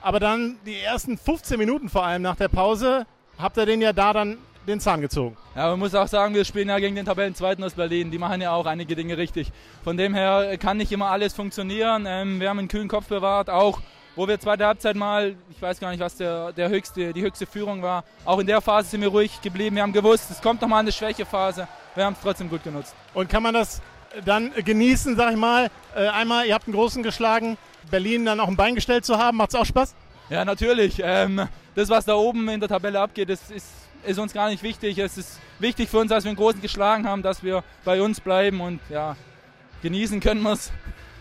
Aber 0.00 0.20
dann 0.20 0.56
die 0.64 0.78
ersten 0.78 1.18
15 1.18 1.58
Minuten 1.58 1.88
vor 1.88 2.04
allem 2.04 2.22
nach 2.22 2.36
der 2.36 2.48
Pause 2.48 3.06
habt 3.38 3.56
ihr 3.56 3.66
den 3.66 3.80
ja 3.80 3.92
da 3.92 4.12
dann 4.12 4.38
den 4.66 4.80
Zahn 4.80 5.00
gezogen. 5.00 5.36
Ja, 5.56 5.70
man 5.70 5.78
muss 5.78 5.94
auch 5.94 6.06
sagen, 6.06 6.34
wir 6.34 6.44
spielen 6.44 6.68
ja 6.68 6.78
gegen 6.78 6.94
den 6.94 7.06
Tabellenzweiten 7.06 7.64
aus 7.64 7.72
Berlin. 7.72 8.10
Die 8.10 8.18
machen 8.18 8.40
ja 8.40 8.52
auch 8.52 8.66
einige 8.66 8.94
Dinge 8.94 9.16
richtig. 9.16 9.50
Von 9.82 9.96
dem 9.96 10.14
her 10.14 10.58
kann 10.58 10.76
nicht 10.76 10.92
immer 10.92 11.06
alles 11.06 11.32
funktionieren. 11.32 12.04
Ähm, 12.06 12.38
wir 12.38 12.50
haben 12.50 12.58
einen 12.58 12.68
kühlen 12.68 12.88
Kopf 12.88 13.06
bewahrt, 13.06 13.48
auch 13.48 13.80
wo 14.18 14.26
wir 14.26 14.40
zweite 14.40 14.66
Halbzeit 14.66 14.96
mal, 14.96 15.36
ich 15.48 15.62
weiß 15.62 15.78
gar 15.78 15.92
nicht, 15.92 16.00
was 16.00 16.16
der, 16.16 16.52
der 16.52 16.68
höchste, 16.68 17.12
die 17.12 17.22
höchste 17.22 17.46
Führung 17.46 17.82
war, 17.82 18.02
auch 18.24 18.40
in 18.40 18.48
der 18.48 18.60
Phase 18.60 18.90
sind 18.90 19.00
wir 19.00 19.08
ruhig 19.08 19.40
geblieben. 19.40 19.76
Wir 19.76 19.84
haben 19.84 19.92
gewusst, 19.92 20.28
es 20.28 20.42
kommt 20.42 20.60
nochmal 20.60 20.80
eine 20.80 20.90
Schwächephase. 20.90 21.68
Wir 21.94 22.04
haben 22.04 22.14
es 22.14 22.20
trotzdem 22.20 22.50
gut 22.50 22.64
genutzt. 22.64 22.96
Und 23.14 23.28
kann 23.28 23.44
man 23.44 23.54
das 23.54 23.80
dann 24.24 24.52
genießen, 24.52 25.14
sag 25.16 25.30
ich 25.30 25.36
mal? 25.36 25.70
Äh, 25.94 26.08
einmal, 26.08 26.48
ihr 26.48 26.54
habt 26.54 26.66
einen 26.66 26.74
großen 26.74 27.04
geschlagen, 27.04 27.56
Berlin 27.92 28.24
dann 28.24 28.40
auch 28.40 28.48
ein 28.48 28.56
Bein 28.56 28.74
gestellt 28.74 29.04
zu 29.04 29.18
haben, 29.18 29.36
macht 29.36 29.50
es 29.50 29.54
auch 29.54 29.64
Spaß? 29.64 29.94
Ja, 30.30 30.44
natürlich. 30.44 31.00
Ähm, 31.00 31.46
das, 31.76 31.88
was 31.88 32.04
da 32.04 32.14
oben 32.14 32.48
in 32.48 32.58
der 32.58 32.68
Tabelle 32.68 32.98
abgeht, 32.98 33.28
das 33.28 33.52
ist, 33.52 33.68
ist 34.04 34.18
uns 34.18 34.32
gar 34.32 34.50
nicht 34.50 34.64
wichtig. 34.64 34.98
Es 34.98 35.16
ist 35.16 35.38
wichtig 35.60 35.88
für 35.88 35.98
uns, 35.98 36.10
dass 36.10 36.24
wir 36.24 36.30
einen 36.30 36.36
großen 36.36 36.60
geschlagen 36.60 37.06
haben, 37.06 37.22
dass 37.22 37.44
wir 37.44 37.62
bei 37.84 38.02
uns 38.02 38.18
bleiben 38.18 38.60
und 38.60 38.80
ja, 38.90 39.14
genießen 39.80 40.18
können 40.18 40.42
wir 40.42 40.54
es 40.54 40.72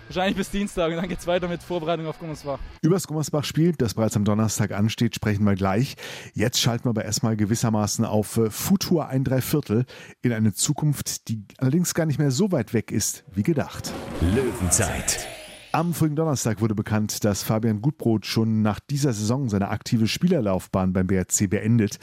wahrscheinlich 0.07 0.37
bis 0.37 0.49
Dienstag 0.49 0.89
und 0.89 0.97
dann 0.97 1.07
geht 1.07 1.19
es 1.19 1.27
weiter 1.27 1.47
mit 1.47 1.61
Vorbereitung 1.61 2.07
auf 2.07 2.19
Gummersbach. 2.19 2.59
Über 2.81 2.95
das 2.95 3.07
Gummersbach-Spiel, 3.07 3.73
das 3.77 3.93
bereits 3.93 4.15
am 4.15 4.25
Donnerstag 4.25 4.71
ansteht, 4.71 5.15
sprechen 5.15 5.43
wir 5.43 5.55
gleich. 5.55 5.95
Jetzt 6.33 6.59
schalten 6.59 6.85
wir 6.85 6.89
aber 6.89 7.05
erstmal 7.05 7.35
gewissermaßen 7.35 8.05
auf 8.05 8.37
äh, 8.37 8.49
Futur 8.49 9.07
ein 9.07 9.23
Dreiviertel 9.23 9.85
in 10.21 10.33
eine 10.33 10.53
Zukunft, 10.53 11.27
die 11.27 11.45
allerdings 11.57 11.93
gar 11.93 12.05
nicht 12.05 12.19
mehr 12.19 12.31
so 12.31 12.51
weit 12.51 12.73
weg 12.73 12.91
ist 12.91 13.23
wie 13.33 13.43
gedacht. 13.43 13.93
Löwenzeit. 14.21 15.27
Am 15.73 15.93
vorigen 15.93 16.15
Donnerstag 16.15 16.61
wurde 16.61 16.75
bekannt, 16.75 17.23
dass 17.23 17.43
Fabian 17.43 17.81
Gutbrot 17.81 18.25
schon 18.25 18.61
nach 18.61 18.79
dieser 18.79 19.13
Saison 19.13 19.49
seine 19.49 19.69
aktive 19.69 20.07
Spielerlaufbahn 20.07 20.93
beim 20.93 21.07
BRC 21.07 21.49
beendet 21.49 21.99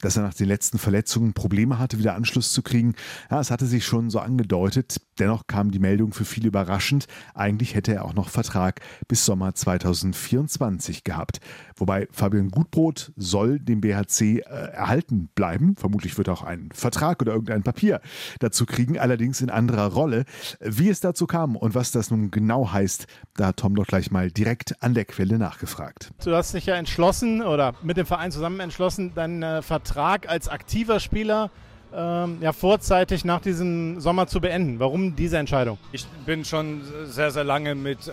dass 0.00 0.16
er 0.16 0.22
nach 0.22 0.34
den 0.34 0.48
letzten 0.48 0.78
Verletzungen 0.78 1.34
Probleme 1.34 1.78
hatte, 1.78 1.98
wieder 1.98 2.14
Anschluss 2.14 2.52
zu 2.52 2.62
kriegen. 2.62 2.94
Ja, 3.30 3.40
es 3.40 3.50
hatte 3.50 3.66
sich 3.66 3.84
schon 3.84 4.10
so 4.10 4.18
angedeutet. 4.18 5.00
Dennoch 5.20 5.46
kam 5.46 5.70
die 5.70 5.78
Meldung 5.78 6.12
für 6.12 6.24
viele 6.24 6.48
überraschend. 6.48 7.06
Eigentlich 7.34 7.74
hätte 7.74 7.94
er 7.94 8.04
auch 8.04 8.14
noch 8.14 8.28
Vertrag 8.28 8.80
bis 9.06 9.24
Sommer 9.24 9.54
2024 9.54 11.04
gehabt. 11.04 11.40
Wobei 11.76 12.08
Fabian 12.10 12.48
Gutbrot 12.48 13.12
soll 13.16 13.58
dem 13.60 13.80
BHC 13.80 14.38
äh, 14.38 14.42
erhalten 14.42 15.28
bleiben. 15.34 15.76
Vermutlich 15.76 16.18
wird 16.18 16.28
er 16.28 16.34
auch 16.34 16.42
einen 16.42 16.72
Vertrag 16.72 17.20
oder 17.22 17.32
irgendein 17.32 17.62
Papier 17.62 18.00
dazu 18.38 18.66
kriegen, 18.66 18.98
allerdings 18.98 19.40
in 19.40 19.50
anderer 19.50 19.92
Rolle. 19.92 20.24
Wie 20.60 20.88
es 20.88 21.00
dazu 21.00 21.26
kam 21.26 21.56
und 21.56 21.74
was 21.74 21.92
das 21.92 22.10
nun 22.10 22.30
genau 22.30 22.72
heißt, 22.72 23.06
da 23.34 23.48
hat 23.48 23.58
Tom 23.58 23.74
doch 23.74 23.86
gleich 23.86 24.10
mal 24.10 24.30
direkt 24.30 24.82
an 24.82 24.94
der 24.94 25.04
Quelle 25.04 25.38
nachgefragt. 25.38 26.10
Du 26.24 26.34
hast 26.34 26.54
dich 26.54 26.66
ja 26.66 26.76
entschlossen 26.76 27.42
oder 27.42 27.74
mit 27.82 27.96
dem 27.96 28.06
Verein 28.06 28.32
zusammen 28.32 28.60
entschlossen, 28.60 29.14
deinen 29.14 29.42
äh, 29.42 29.62
Vertrag 29.62 29.90
Vertrag 30.00 30.28
als 30.28 30.48
aktiver 30.48 31.00
Spieler 31.00 31.50
ähm, 31.94 32.38
ja, 32.40 32.52
vorzeitig 32.52 33.24
nach 33.24 33.40
diesem 33.40 34.00
Sommer 34.00 34.26
zu 34.26 34.40
beenden. 34.40 34.78
Warum 34.78 35.16
diese 35.16 35.38
Entscheidung? 35.38 35.78
Ich 35.92 36.06
bin 36.26 36.44
schon 36.44 36.82
sehr, 37.06 37.30
sehr 37.30 37.44
lange 37.44 37.74
mit 37.74 38.06
äh, 38.06 38.10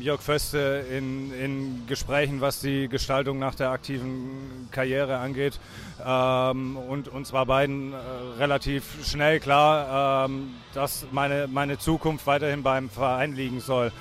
Jörg 0.00 0.20
Föste 0.20 0.84
in, 0.90 1.32
in 1.32 1.86
Gesprächen, 1.86 2.40
was 2.40 2.60
die 2.60 2.88
Gestaltung 2.88 3.38
nach 3.38 3.54
der 3.54 3.70
aktiven 3.70 4.68
Karriere 4.70 5.18
angeht. 5.18 5.58
Ähm, 6.04 6.76
und 6.76 7.08
uns 7.08 7.32
war 7.32 7.46
beiden 7.46 7.92
äh, 7.92 7.96
relativ 8.38 8.84
schnell 9.04 9.40
klar, 9.40 10.26
ähm, 10.26 10.50
dass 10.74 11.06
meine, 11.10 11.48
meine 11.48 11.78
Zukunft 11.78 12.26
weiterhin 12.26 12.62
beim 12.62 12.90
Verein 12.90 13.34
liegen 13.34 13.60
soll. 13.60 13.92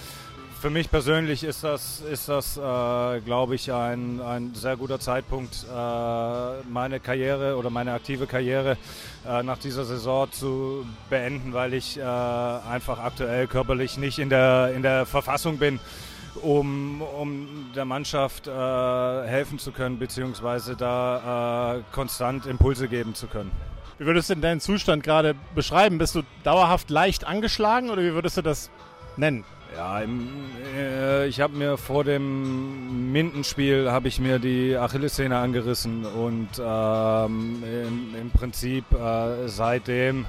Für 0.60 0.72
mich 0.72 0.90
persönlich 0.90 1.44
ist 1.44 1.64
das, 1.64 2.02
ist 2.02 2.30
das 2.30 2.58
äh, 2.58 3.22
glaube 3.22 3.54
ich, 3.54 3.72
ein, 3.72 4.20
ein 4.20 4.56
sehr 4.56 4.76
guter 4.76 5.00
Zeitpunkt, 5.00 5.66
äh, 5.72 6.62
meine 6.68 7.00
Karriere 7.00 7.58
oder 7.58 7.70
meine 7.70 7.94
aktive 7.94 8.26
Karriere 8.26 8.76
äh, 9.28 9.44
nach 9.44 9.60
dieser 9.60 9.86
Saison 9.86 10.32
zu 10.32 10.84
beenden, 11.12 11.54
weil 11.54 11.76
ich 11.76 12.00
äh, 12.00 12.02
einfach 12.02 12.98
aktuell 12.98 13.46
körperlich 13.46 14.00
nicht 14.00 14.18
in 14.18 14.30
der, 14.30 14.74
in 14.76 14.82
der 14.82 15.06
Verfassung 15.06 15.60
bin, 15.60 15.80
um, 16.42 17.04
um 17.04 17.72
der 17.76 17.86
Mannschaft 17.86 18.48
äh, 18.48 18.52
helfen 18.52 19.60
zu 19.60 19.72
können, 19.72 20.00
beziehungsweise 20.00 20.76
da 20.76 21.76
äh, 21.76 21.84
konstant 21.92 22.48
Impulse 22.48 22.88
geben 22.88 23.14
zu 23.14 23.28
können. 23.28 23.52
Wie 24.00 24.08
würdest 24.08 24.32
du 24.32 24.34
denn 24.34 24.42
deinen 24.42 24.60
Zustand 24.60 25.04
gerade 25.04 25.36
beschreiben? 25.54 26.00
Bist 26.00 26.15
du 26.15 26.24
dauerhaft 26.43 26.89
leicht 26.89 27.26
angeschlagen 27.26 27.91
oder 27.91 28.02
wie 28.02 28.13
würdest 28.13 28.38
du 28.38 28.41
das 28.41 28.72
nennen? 29.17 29.46
Ja, 29.75 29.99
im, 29.99 30.30
äh, 30.75 31.27
ich 31.27 31.41
habe 31.41 31.56
mir 31.56 31.77
vor 31.77 32.03
dem 32.03 33.12
Mindenspiel 33.12 33.91
habe 33.91 34.08
ich 34.08 34.19
mir 34.19 34.39
die 34.39 34.75
Achillessehne 34.75 35.38
angerissen 35.38 36.06
und 36.06 36.49
ähm, 36.60 37.63
im, 37.63 38.15
im, 38.19 38.32
Prinzip 38.32 38.86
äh, 38.93 39.47
seitdem 39.47 40.25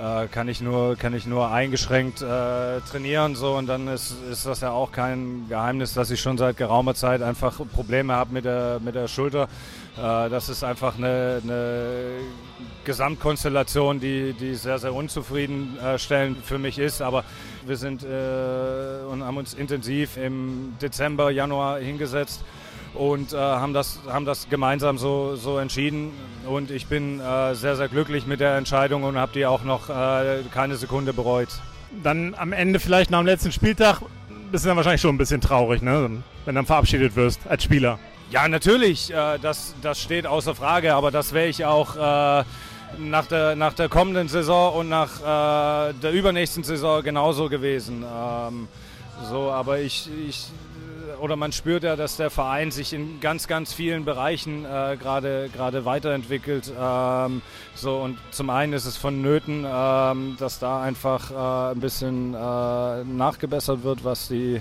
äh, 0.00 0.26
kann 0.28 0.48
ich 0.48 0.60
nur 0.60 0.96
kann 0.96 1.14
ich 1.14 1.26
nur 1.26 1.50
eingeschränkt 1.50 2.22
äh, 2.22 2.80
trainieren 2.80 3.36
so 3.36 3.54
und 3.54 3.66
dann 3.66 3.88
ist, 3.88 4.14
ist 4.30 4.46
das 4.46 4.60
ja 4.60 4.70
auch 4.70 4.92
kein 4.92 5.46
Geheimnis, 5.48 5.94
dass 5.94 6.10
ich 6.10 6.20
schon 6.20 6.36
seit 6.38 6.56
geraumer 6.56 6.94
Zeit 6.94 7.22
einfach 7.22 7.60
Probleme 7.72 8.12
habe 8.12 8.32
mit 8.32 8.44
der 8.44 8.80
mit 8.82 8.94
der 8.94 9.08
Schulter. 9.08 9.48
Äh, 9.96 10.28
das 10.28 10.48
ist 10.48 10.64
einfach 10.64 10.96
eine, 10.96 11.40
eine 11.42 12.18
Gesamtkonstellation, 12.84 14.00
die, 14.00 14.32
die 14.32 14.54
sehr, 14.54 14.78
sehr 14.78 14.94
unzufriedenstellend 14.94 16.44
für 16.44 16.58
mich 16.58 16.78
ist. 16.78 17.00
Aber 17.00 17.24
wir 17.64 17.76
sind 17.76 18.02
äh, 18.02 19.04
und 19.10 19.22
haben 19.22 19.36
uns 19.36 19.54
intensiv 19.54 20.16
im 20.16 20.74
Dezember, 20.80 21.30
Januar 21.30 21.78
hingesetzt 21.78 22.44
und 22.94 23.32
äh, 23.32 23.36
haben, 23.36 23.74
das, 23.74 24.00
haben 24.08 24.24
das 24.24 24.48
gemeinsam 24.48 24.98
so, 24.98 25.36
so 25.36 25.58
entschieden. 25.58 26.12
Und 26.46 26.70
ich 26.70 26.86
bin 26.86 27.20
äh, 27.20 27.54
sehr, 27.54 27.76
sehr 27.76 27.88
glücklich 27.88 28.26
mit 28.26 28.40
der 28.40 28.56
Entscheidung 28.56 29.04
und 29.04 29.16
habe 29.16 29.32
die 29.32 29.46
auch 29.46 29.64
noch 29.64 29.90
äh, 29.90 30.42
keine 30.52 30.76
Sekunde 30.76 31.12
bereut. 31.12 31.48
Dann 32.02 32.34
am 32.34 32.52
Ende 32.52 32.80
vielleicht 32.80 33.10
nach 33.10 33.20
dem 33.20 33.26
letzten 33.26 33.52
Spieltag 33.52 34.00
bist 34.50 34.64
du 34.64 34.68
dann 34.68 34.76
wahrscheinlich 34.76 35.00
schon 35.00 35.14
ein 35.14 35.18
bisschen 35.18 35.40
traurig, 35.40 35.82
ne? 35.82 36.02
wenn 36.44 36.54
du 36.54 36.58
dann 36.58 36.66
verabschiedet 36.66 37.16
wirst 37.16 37.40
als 37.48 37.64
Spieler. 37.64 37.98
Ja, 38.30 38.48
natürlich, 38.48 39.12
äh, 39.12 39.38
das, 39.40 39.74
das 39.82 40.00
steht 40.00 40.26
außer 40.26 40.54
Frage, 40.54 40.94
aber 40.94 41.10
das 41.10 41.32
wäre 41.32 41.48
ich 41.48 41.64
auch 41.64 41.96
äh, 41.96 42.44
nach, 42.98 43.26
der, 43.26 43.56
nach 43.56 43.74
der 43.74 43.88
kommenden 43.88 44.28
Saison 44.28 44.74
und 44.74 44.88
nach 44.88 45.20
äh, 45.20 45.92
der 45.94 46.12
übernächsten 46.12 46.64
Saison 46.64 47.02
genauso 47.02 47.48
gewesen. 47.48 48.04
Ähm, 48.04 48.68
so, 49.30 49.50
aber 49.50 49.78
ich, 49.78 50.08
ich 50.28 50.46
oder 51.24 51.36
man 51.36 51.52
spürt 51.52 51.84
ja, 51.84 51.96
dass 51.96 52.18
der 52.18 52.28
Verein 52.28 52.70
sich 52.70 52.92
in 52.92 53.18
ganz, 53.18 53.48
ganz 53.48 53.72
vielen 53.72 54.04
Bereichen 54.04 54.66
äh, 54.66 54.98
gerade 55.00 55.84
weiterentwickelt. 55.86 56.70
Ähm, 56.78 57.40
so 57.74 57.96
und 57.96 58.18
zum 58.30 58.50
einen 58.50 58.74
ist 58.74 58.84
es 58.84 58.98
vonnöten, 58.98 59.64
ähm, 59.66 60.36
dass 60.38 60.58
da 60.58 60.82
einfach 60.82 61.30
äh, 61.30 61.72
ein 61.72 61.80
bisschen 61.80 62.34
äh, 62.34 63.04
nachgebessert 63.04 63.84
wird, 63.84 64.04
was 64.04 64.28
die 64.28 64.60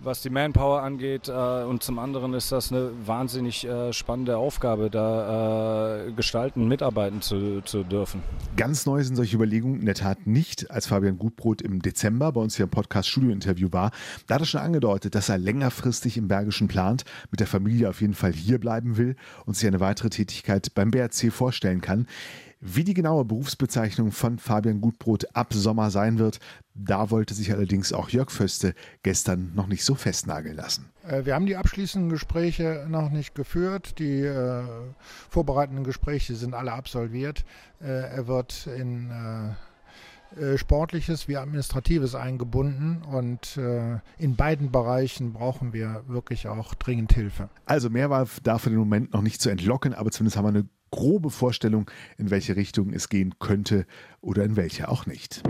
was 0.00 0.22
die 0.22 0.30
Manpower 0.30 0.82
angeht. 0.82 1.28
Äh, 1.28 1.32
und 1.32 1.82
zum 1.82 1.98
anderen 1.98 2.34
ist 2.34 2.52
das 2.52 2.72
eine 2.72 2.90
wahnsinnig 3.04 3.66
äh, 3.66 3.92
spannende 3.92 4.36
Aufgabe, 4.36 4.90
da 4.90 6.06
äh, 6.06 6.12
gestalten, 6.12 6.68
mitarbeiten 6.68 7.20
zu, 7.22 7.60
zu 7.62 7.84
dürfen. 7.84 8.22
Ganz 8.56 8.86
neu 8.86 9.02
sind 9.02 9.16
solche 9.16 9.36
Überlegungen 9.36 9.80
in 9.80 9.86
der 9.86 9.94
Tat 9.94 10.26
nicht, 10.26 10.70
als 10.70 10.86
Fabian 10.86 11.18
Gutbrot 11.18 11.62
im 11.62 11.82
Dezember 11.82 12.32
bei 12.32 12.40
uns 12.40 12.56
hier 12.56 12.64
im 12.64 12.70
Podcast-Studio-Interview 12.70 13.68
war. 13.72 13.90
Da 14.26 14.36
hat 14.36 14.42
er 14.42 14.46
schon 14.46 14.60
angedeutet, 14.60 15.14
dass 15.14 15.28
er 15.28 15.38
längerfristig 15.38 16.16
im 16.16 16.28
Bergischen 16.28 16.68
plant, 16.68 17.04
mit 17.30 17.40
der 17.40 17.46
Familie 17.46 17.88
auf 17.88 18.00
jeden 18.00 18.14
Fall 18.14 18.32
hier 18.32 18.58
bleiben 18.58 18.96
will 18.96 19.16
und 19.46 19.56
sich 19.56 19.66
eine 19.66 19.80
weitere 19.80 20.10
Tätigkeit 20.10 20.74
beim 20.74 20.90
BRC 20.90 21.32
vorstellen 21.32 21.80
kann. 21.80 22.06
Wie 22.60 22.82
die 22.82 22.94
genaue 22.94 23.24
Berufsbezeichnung 23.24 24.10
von 24.10 24.38
Fabian 24.38 24.80
Gutbrot 24.80 25.36
ab 25.36 25.54
Sommer 25.54 25.90
sein 25.92 26.18
wird, 26.18 26.40
da 26.74 27.10
wollte 27.10 27.32
sich 27.32 27.52
allerdings 27.52 27.92
auch 27.92 28.08
Jörg 28.08 28.32
Föste 28.32 28.74
gestern 29.04 29.52
noch 29.54 29.68
nicht 29.68 29.84
so 29.84 29.94
festnageln 29.94 30.56
lassen. 30.56 30.90
Äh, 31.06 31.24
wir 31.24 31.36
haben 31.36 31.46
die 31.46 31.56
abschließenden 31.56 32.10
Gespräche 32.10 32.86
noch 32.88 33.10
nicht 33.10 33.36
geführt. 33.36 34.00
Die 34.00 34.22
äh, 34.22 34.64
vorbereitenden 35.30 35.84
Gespräche 35.84 36.34
sind 36.34 36.52
alle 36.52 36.72
absolviert. 36.72 37.44
Äh, 37.80 37.86
er 37.86 38.26
wird 38.26 38.66
in 38.66 39.10
äh, 39.10 40.54
äh 40.54 40.58
Sportliches 40.58 41.28
wie 41.28 41.36
Administratives 41.36 42.16
eingebunden 42.16 43.02
und 43.02 43.56
äh, 43.56 44.00
in 44.18 44.34
beiden 44.34 44.72
Bereichen 44.72 45.32
brauchen 45.32 45.72
wir 45.72 46.02
wirklich 46.08 46.48
auch 46.48 46.74
dringend 46.74 47.12
Hilfe. 47.12 47.50
Also 47.66 47.88
mehr 47.88 48.10
war 48.10 48.26
dafür 48.42 48.72
im 48.72 48.78
Moment 48.78 49.12
noch 49.12 49.22
nicht 49.22 49.40
zu 49.40 49.48
entlocken, 49.48 49.94
aber 49.94 50.10
zumindest 50.10 50.36
haben 50.36 50.44
wir 50.44 50.60
eine 50.60 50.68
grobe 50.90 51.30
Vorstellung, 51.30 51.90
in 52.16 52.30
welche 52.30 52.56
Richtung 52.56 52.92
es 52.92 53.08
gehen 53.08 53.34
könnte 53.38 53.86
oder 54.20 54.44
in 54.44 54.56
welche 54.56 54.88
auch 54.88 55.06
nicht. 55.06 55.42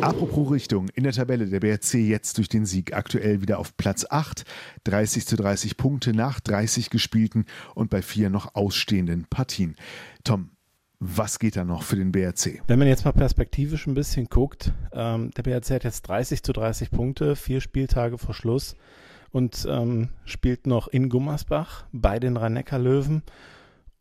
Apropos 0.00 0.50
Richtung, 0.50 0.88
in 0.90 1.04
der 1.04 1.12
Tabelle 1.12 1.46
der 1.46 1.60
BRC 1.60 1.94
jetzt 1.94 2.36
durch 2.38 2.48
den 2.48 2.66
Sieg 2.66 2.94
aktuell 2.94 3.40
wieder 3.40 3.58
auf 3.58 3.76
Platz 3.76 4.06
8, 4.08 4.44
30 4.84 5.26
zu 5.26 5.36
30 5.36 5.76
Punkte 5.76 6.12
nach 6.12 6.38
30 6.40 6.90
gespielten 6.90 7.46
und 7.74 7.90
bei 7.90 8.02
vier 8.02 8.30
noch 8.30 8.54
ausstehenden 8.54 9.26
Partien. 9.28 9.74
Tom, 10.22 10.50
was 10.98 11.38
geht 11.38 11.56
da 11.56 11.64
noch 11.64 11.82
für 11.82 11.96
den 11.96 12.12
BRC? 12.12 12.62
Wenn 12.66 12.78
man 12.78 12.88
jetzt 12.88 13.04
mal 13.04 13.12
perspektivisch 13.12 13.86
ein 13.86 13.94
bisschen 13.94 14.26
guckt, 14.26 14.72
ähm, 14.92 15.30
der 15.32 15.42
BRC 15.42 15.70
hat 15.70 15.84
jetzt 15.84 16.02
30 16.02 16.42
zu 16.42 16.52
30 16.52 16.90
Punkte, 16.90 17.36
vier 17.36 17.60
Spieltage 17.60 18.18
vor 18.18 18.34
Schluss 18.34 18.76
und 19.30 19.66
ähm, 19.68 20.10
spielt 20.24 20.66
noch 20.66 20.88
in 20.88 21.08
Gummersbach 21.08 21.84
bei 21.92 22.18
den 22.18 22.36
Rhein-Neckar-Löwen 22.36 23.22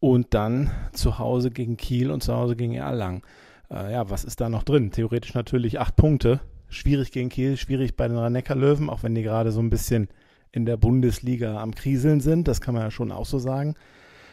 und 0.05 0.35
dann 0.35 0.69
zu 0.93 1.17
Hause 1.17 1.49
gegen 1.49 1.77
Kiel 1.77 2.11
und 2.11 2.21
zu 2.21 2.35
Hause 2.35 2.55
gegen 2.55 2.75
Erlangen. 2.75 3.23
Äh, 3.71 3.93
ja, 3.93 4.07
was 4.07 4.23
ist 4.23 4.39
da 4.39 4.49
noch 4.49 4.61
drin? 4.61 4.91
Theoretisch 4.91 5.33
natürlich 5.33 5.79
acht 5.79 5.95
Punkte. 5.95 6.41
Schwierig 6.69 7.11
gegen 7.11 7.29
Kiel, 7.29 7.57
schwierig 7.57 7.95
bei 7.95 8.07
den 8.07 8.15
rhein 8.15 8.35
löwen 8.59 8.91
auch 8.91 9.01
wenn 9.01 9.15
die 9.15 9.23
gerade 9.23 9.51
so 9.51 9.61
ein 9.61 9.71
bisschen 9.71 10.09
in 10.51 10.67
der 10.67 10.77
Bundesliga 10.77 11.59
am 11.59 11.73
Kriseln 11.73 12.19
sind. 12.19 12.47
Das 12.47 12.61
kann 12.61 12.75
man 12.75 12.83
ja 12.83 12.91
schon 12.91 13.11
auch 13.11 13.25
so 13.25 13.39
sagen. 13.39 13.73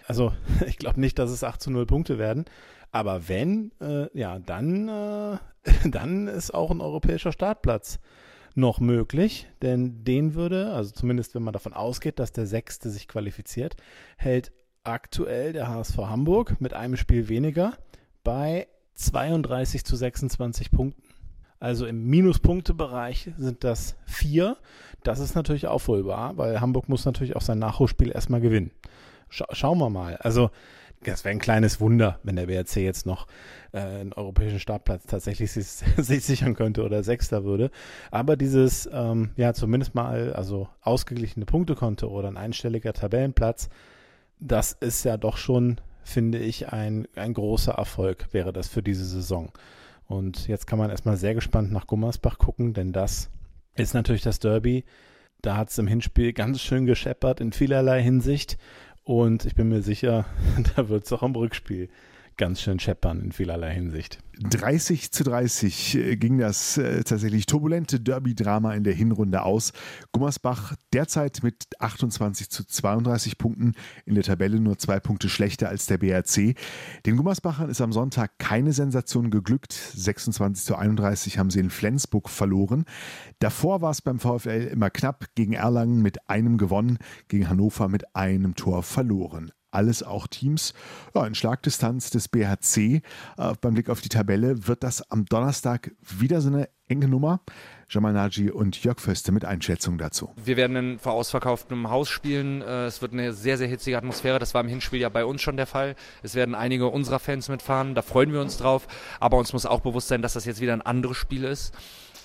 Also 0.06 0.35
ich 0.66 0.76
glaube 0.76 1.00
nicht, 1.00 1.18
dass 1.18 1.30
es 1.30 1.42
8 1.42 1.62
zu 1.62 1.70
0 1.70 1.87
Punkte 1.87 2.18
werden. 2.18 2.44
Aber 2.90 3.26
wenn, 3.28 3.72
äh, 3.80 4.08
ja, 4.12 4.40
dann, 4.40 4.88
äh, 4.88 5.38
dann 5.88 6.28
ist 6.28 6.52
auch 6.52 6.70
ein 6.70 6.82
europäischer 6.82 7.32
Startplatz 7.32 7.98
noch 8.54 8.78
möglich, 8.78 9.48
denn 9.62 10.04
den 10.04 10.35
würde, 10.35 10.74
also 10.74 10.90
zumindest 10.90 11.35
wenn 11.35 11.42
man 11.42 11.54
davon 11.54 11.72
ausgeht, 11.72 12.18
dass 12.18 12.32
der 12.32 12.44
Sechste 12.44 12.90
sich 12.90 13.08
qualifiziert, 13.08 13.76
hält 14.18 14.52
aktuell 14.84 15.52
der 15.52 15.68
HSV 15.68 15.96
Hamburg 15.98 16.60
mit 16.60 16.74
einem 16.74 16.96
Spiel 16.96 17.28
weniger 17.28 17.74
bei 18.24 18.66
32 18.94 19.84
zu 19.84 19.96
26 19.96 20.70
Punkten. 20.70 21.02
Also 21.58 21.86
im 21.86 22.06
Minuspunktebereich 22.06 23.30
sind 23.36 23.62
das 23.62 23.96
vier. 24.04 24.56
Das 25.04 25.20
ist 25.20 25.36
natürlich 25.36 25.68
aufholbar, 25.68 26.36
weil 26.36 26.60
Hamburg 26.60 26.88
muss 26.88 27.04
natürlich 27.04 27.36
auch 27.36 27.42
sein 27.42 27.60
Nachholspiel 27.60 28.10
erstmal 28.10 28.40
gewinnen. 28.40 28.72
Scha 29.28 29.46
schauen 29.52 29.78
wir 29.78 29.88
mal. 29.88 30.16
Also 30.16 30.50
das 31.04 31.24
wäre 31.24 31.34
ein 31.34 31.40
kleines 31.40 31.80
Wunder, 31.80 32.18
wenn 32.22 32.36
der 32.36 32.46
BRC 32.46 32.76
jetzt 32.76 33.06
noch 33.06 33.26
äh, 33.72 33.78
einen 33.78 34.12
europäischen 34.12 34.60
Startplatz 34.60 35.04
tatsächlich 35.06 35.52
sich, 35.52 35.66
sich, 35.96 36.24
sichern 36.24 36.54
könnte 36.54 36.84
oder 36.84 37.02
Sechster 37.02 37.44
würde. 37.44 37.70
Aber 38.10 38.36
dieses, 38.36 38.88
ähm, 38.92 39.30
ja, 39.36 39.52
zumindest 39.52 39.94
mal, 39.94 40.32
also 40.32 40.68
ausgeglichene 40.80 41.46
Punktekonto 41.46 42.08
oder 42.08 42.28
ein 42.28 42.36
einstelliger 42.36 42.92
Tabellenplatz, 42.92 43.68
das 44.42 44.72
ist 44.72 45.05
ja 45.05 45.16
doch 45.16 45.37
schon, 45.37 45.81
finde 46.02 46.38
ich, 46.38 46.72
ein, 46.72 47.07
ein 47.14 47.35
großer 47.35 47.72
Erfolg 47.72 48.28
wäre 48.33 48.52
das 48.52 48.68
für 48.68 48.83
diese 48.83 49.05
Saison. 49.05 49.52
Und 50.07 50.48
jetzt 50.48 50.66
kann 50.66 50.78
man 50.78 50.90
erstmal 50.90 51.16
sehr 51.16 51.35
gespannt 51.35 51.72
nach 51.72 51.87
Gummersbach 51.87 52.38
gucken, 52.38 52.74
denn 52.74 52.92
das 52.92 53.31
ist 53.74 53.94
natürlich 53.94 54.22
das 54.22 54.40
Derby. 54.40 54.85
Da 55.40 55.57
hat 55.57 55.70
es 55.70 55.78
im 55.78 55.87
Hinspiel 55.87 56.33
ganz 56.33 56.61
schön 56.61 56.87
gescheppert 56.87 57.40
in 57.40 57.52
vielerlei 57.52 58.02
Hinsicht. 58.02 58.59
Und 59.05 59.44
ich 59.44 59.55
bin 59.55 59.68
mir 59.68 59.83
sicher, 59.83 60.26
da 60.76 60.88
wird 60.88 61.05
es 61.05 61.12
auch 61.12 61.22
im 61.22 61.35
Rückspiel 61.35 61.88
ganz 62.42 62.61
schön 62.61 62.81
scheppern 62.81 63.20
in 63.20 63.31
vielerlei 63.31 63.72
Hinsicht. 63.72 64.18
30 64.40 65.12
zu 65.12 65.22
30 65.22 65.94
äh, 65.94 66.16
ging 66.16 66.38
das 66.38 66.76
äh, 66.76 67.05
tatsächlich 67.05 67.46
turbulente 67.46 68.00
Derby-Drama 68.00 68.74
in 68.74 68.83
der 68.83 68.94
Hinrunde 68.94 69.42
aus. 69.42 69.72
Gummersbach 70.11 70.74
derzeit 70.92 71.44
mit 71.44 71.66
28 71.78 72.50
zu 72.50 72.66
32 72.66 73.38
Punkten 73.38 73.74
in 74.07 74.16
der 74.16 74.24
Tabelle 74.24 74.59
nur 74.59 74.76
zwei 74.76 74.98
Punkte 74.98 75.28
schlechter 75.28 75.68
als 75.68 75.87
der 75.87 75.98
BRC. 75.98 76.57
Den 77.07 77.16
Gummersbachern 77.16 77.70
ist 77.70 77.81
am 77.81 77.92
Sonntag 77.92 78.37
keine 78.38 78.72
Sensation 78.72 79.31
geglückt. 79.31 79.72
26 79.72 80.64
zu 80.64 80.74
31 80.74 81.38
haben 81.38 81.50
sie 81.50 81.61
in 81.61 81.70
Flensburg 81.70 82.28
verloren. 82.28 82.87
Davor 83.38 83.83
war 83.83 83.92
es 83.92 84.02
beim 84.02 84.18
VfL 84.18 84.68
immer 84.72 84.90
knapp 84.90 85.26
gegen 85.37 85.52
Erlangen 85.52 86.02
mit 86.02 86.28
einem 86.28 86.59
gewonnen, 86.59 86.98
gegen 87.28 87.48
Hannover 87.48 87.87
mit 87.88 88.16
einem 88.16 88.57
Tor 88.57 88.83
verloren 88.83 89.52
alles 89.72 90.02
auch 90.02 90.26
Teams 90.26 90.74
ja, 91.14 91.26
in 91.26 91.35
Schlagdistanz 91.35 92.11
des 92.11 92.28
BHC. 92.28 93.02
Äh, 93.37 93.54
beim 93.61 93.74
Blick 93.74 93.90
auf 93.90 94.00
die 94.00 94.08
Tabelle 94.08 94.66
wird 94.66 94.82
das 94.82 95.11
am 95.11 95.24
Donnerstag 95.24 95.92
wieder 96.00 96.40
so 96.40 96.48
eine 96.48 96.68
enge 96.88 97.08
Nummer. 97.08 97.40
Jamal 97.88 98.12
Naji 98.12 98.50
und 98.50 98.82
Jörg 98.82 99.00
Föste 99.00 99.32
mit 99.32 99.44
Einschätzung 99.44 99.98
dazu. 99.98 100.30
Wir 100.42 100.56
werden 100.56 100.76
in 100.76 100.98
vor 100.98 101.12
ausverkauftem 101.12 101.90
Haus 101.90 102.08
spielen. 102.08 102.62
Äh, 102.62 102.87
es 102.87 103.02
wird 103.02 103.12
eine 103.12 103.32
sehr, 103.32 103.58
sehr 103.58 103.68
hitzige 103.68 103.98
Atmosphäre. 103.98 104.38
Das 104.38 104.54
war 104.54 104.62
im 104.62 104.68
Hinspiel 104.68 105.00
ja 105.00 105.08
bei 105.08 105.24
uns 105.24 105.42
schon 105.42 105.56
der 105.56 105.66
Fall. 105.66 105.94
Es 106.22 106.35
werden 106.35 106.54
einige 106.54 106.87
unserer 106.87 107.18
Fans 107.18 107.48
mitfahren. 107.48 107.94
Da 107.94 108.02
freuen 108.02 108.32
wir 108.32 108.40
uns 108.40 108.56
drauf. 108.56 108.87
Aber 109.20 109.37
uns 109.37 109.52
muss 109.52 109.66
auch 109.66 109.80
bewusst 109.80 110.08
sein, 110.08 110.22
dass 110.22 110.35
das 110.35 110.44
jetzt 110.44 110.61
wieder 110.61 110.72
ein 110.72 110.82
anderes 110.82 111.16
Spiel 111.16 111.44
ist. 111.44 111.74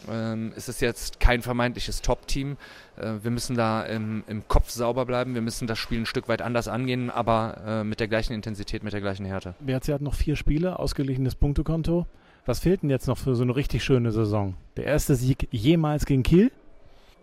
Ähm, 0.09 0.53
es 0.55 0.69
ist 0.69 0.81
jetzt 0.81 1.19
kein 1.19 1.41
vermeintliches 1.41 2.01
Top-Team. 2.01 2.57
Äh, 2.97 3.13
wir 3.21 3.31
müssen 3.31 3.55
da 3.55 3.83
im, 3.83 4.23
im, 4.27 4.47
Kopf 4.47 4.69
sauber 4.69 5.05
bleiben. 5.05 5.33
Wir 5.33 5.41
müssen 5.41 5.67
das 5.67 5.79
Spiel 5.79 5.99
ein 5.99 6.05
Stück 6.05 6.27
weit 6.27 6.41
anders 6.41 6.67
angehen, 6.67 7.09
aber 7.09 7.61
äh, 7.65 7.83
mit 7.83 7.99
der 7.99 8.07
gleichen 8.07 8.33
Intensität, 8.33 8.83
mit 8.83 8.93
der 8.93 9.01
gleichen 9.01 9.25
Härte. 9.25 9.55
BRC 9.59 9.89
hat 9.89 10.01
noch 10.01 10.13
vier 10.13 10.35
Spiele, 10.35 10.79
ausgeglichenes 10.79 11.35
Punktekonto. 11.35 12.05
Was 12.45 12.59
fehlt 12.59 12.83
denn 12.83 12.89
jetzt 12.89 13.07
noch 13.07 13.17
für 13.17 13.35
so 13.35 13.43
eine 13.43 13.55
richtig 13.55 13.83
schöne 13.83 14.11
Saison? 14.11 14.55
Der 14.77 14.85
erste 14.85 15.15
Sieg 15.15 15.49
jemals 15.51 16.05
gegen 16.05 16.23
Kiel? 16.23 16.51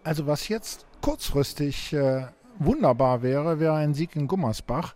Also 0.03 0.27
was 0.27 0.49
jetzt 0.49 0.85
kurzfristig 1.01 1.95
äh, 1.95 2.27
wunderbar 2.59 3.23
wäre, 3.23 3.59
wäre 3.59 3.75
ein 3.75 3.95
Sieg 3.95 4.17
in 4.17 4.29
Gummersbach. 4.29 4.95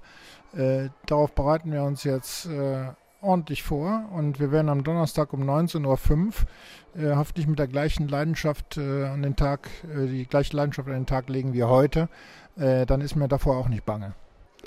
Äh, 0.55 0.91
darauf 1.07 1.35
bereiten 1.35 1.73
wir 1.73 1.83
uns 1.83 2.05
jetzt 2.05 2.47
äh, 2.47 2.89
ordentlich 3.21 3.63
vor 3.63 4.09
und 4.13 4.39
wir 4.39 4.53
werden 4.53 4.69
am 4.69 4.85
Donnerstag 4.85 5.33
um 5.33 5.43
19.05 5.43 5.87
Uhr 5.87 7.03
äh, 7.03 7.17
hoffentlich 7.17 7.47
mit 7.47 7.59
der 7.59 7.67
gleichen 7.67 8.09
Leidenschaft 8.09 8.77
äh, 8.77 9.07
an 9.07 9.23
den 9.23 9.37
Tag, 9.37 9.69
äh, 9.93 10.07
die 10.07 10.27
gleiche 10.27 10.57
Leidenschaft 10.57 10.89
an 10.89 10.95
den 10.95 11.07
Tag 11.07 11.29
legen 11.29 11.53
wie 11.53 11.65
heute. 11.65 12.09
Äh, 12.57 12.87
dann 12.87 13.01
ist 13.01 13.17
mir 13.17 13.29
davor 13.29 13.57
auch 13.57 13.69
nicht 13.69 13.85
bange. 13.85 14.15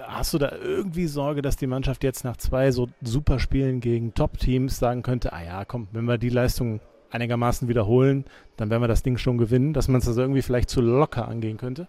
Hast 0.01 0.33
du 0.33 0.37
da 0.37 0.51
irgendwie 0.55 1.07
Sorge, 1.07 1.41
dass 1.41 1.57
die 1.57 1.67
Mannschaft 1.67 2.03
jetzt 2.03 2.23
nach 2.23 2.37
zwei 2.37 2.71
so 2.71 2.87
super 3.01 3.39
Spielen 3.39 3.81
gegen 3.81 4.13
Top-Teams 4.13 4.79
sagen 4.79 5.01
könnte, 5.01 5.33
ah 5.33 5.43
ja, 5.43 5.65
komm, 5.65 5.87
wenn 5.91 6.05
wir 6.05 6.17
die 6.17 6.29
Leistung 6.29 6.79
einigermaßen 7.11 7.67
wiederholen, 7.67 8.25
dann 8.57 8.69
werden 8.69 8.81
wir 8.81 8.87
das 8.87 9.03
Ding 9.03 9.17
schon 9.17 9.37
gewinnen, 9.37 9.73
dass 9.73 9.87
man 9.87 9.99
es 9.99 10.07
also 10.07 10.21
irgendwie 10.21 10.41
vielleicht 10.41 10.69
zu 10.69 10.81
locker 10.81 11.27
angehen 11.27 11.57
könnte? 11.57 11.87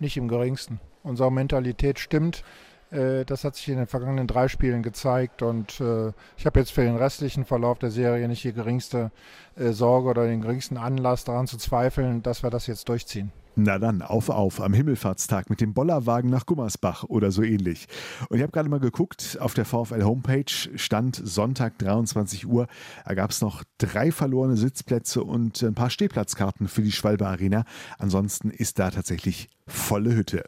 Nicht 0.00 0.16
im 0.16 0.28
geringsten. 0.28 0.80
Unsere 1.02 1.32
Mentalität 1.32 1.98
stimmt. 1.98 2.42
Äh, 2.90 3.24
das 3.24 3.44
hat 3.44 3.56
sich 3.56 3.68
in 3.68 3.76
den 3.76 3.86
vergangenen 3.86 4.26
drei 4.26 4.48
Spielen 4.48 4.82
gezeigt 4.82 5.42
und 5.42 5.80
äh, 5.80 6.12
ich 6.36 6.46
habe 6.46 6.60
jetzt 6.60 6.72
für 6.72 6.82
den 6.82 6.96
restlichen 6.96 7.44
Verlauf 7.44 7.78
der 7.78 7.90
Serie 7.90 8.28
nicht 8.28 8.44
die 8.44 8.52
geringste 8.52 9.10
äh, 9.56 9.72
Sorge 9.72 10.08
oder 10.08 10.26
den 10.26 10.40
geringsten 10.40 10.76
Anlass 10.76 11.24
daran 11.24 11.46
zu 11.46 11.58
zweifeln, 11.58 12.22
dass 12.22 12.42
wir 12.42 12.50
das 12.50 12.66
jetzt 12.66 12.88
durchziehen. 12.88 13.32
Na 13.60 13.80
dann, 13.80 14.02
auf, 14.02 14.28
auf, 14.28 14.60
am 14.60 14.72
Himmelfahrtstag 14.72 15.50
mit 15.50 15.60
dem 15.60 15.74
Bollerwagen 15.74 16.30
nach 16.30 16.46
Gummersbach 16.46 17.02
oder 17.02 17.32
so 17.32 17.42
ähnlich. 17.42 17.88
Und 18.28 18.36
ich 18.36 18.42
habe 18.44 18.52
gerade 18.52 18.68
mal 18.68 18.78
geguckt, 18.78 19.36
auf 19.40 19.52
der 19.52 19.64
VfL 19.64 20.04
Homepage 20.04 20.44
stand 20.76 21.20
Sonntag 21.24 21.76
23 21.78 22.46
Uhr, 22.46 22.68
da 23.04 23.14
gab 23.14 23.32
es 23.32 23.40
noch 23.40 23.64
drei 23.78 24.12
verlorene 24.12 24.56
Sitzplätze 24.56 25.24
und 25.24 25.60
ein 25.64 25.74
paar 25.74 25.90
Stehplatzkarten 25.90 26.68
für 26.68 26.82
die 26.82 26.92
Schwalbe 26.92 27.26
Arena. 27.26 27.64
Ansonsten 27.98 28.50
ist 28.50 28.78
da 28.78 28.92
tatsächlich 28.92 29.48
volle 29.66 30.14
Hütte. 30.14 30.44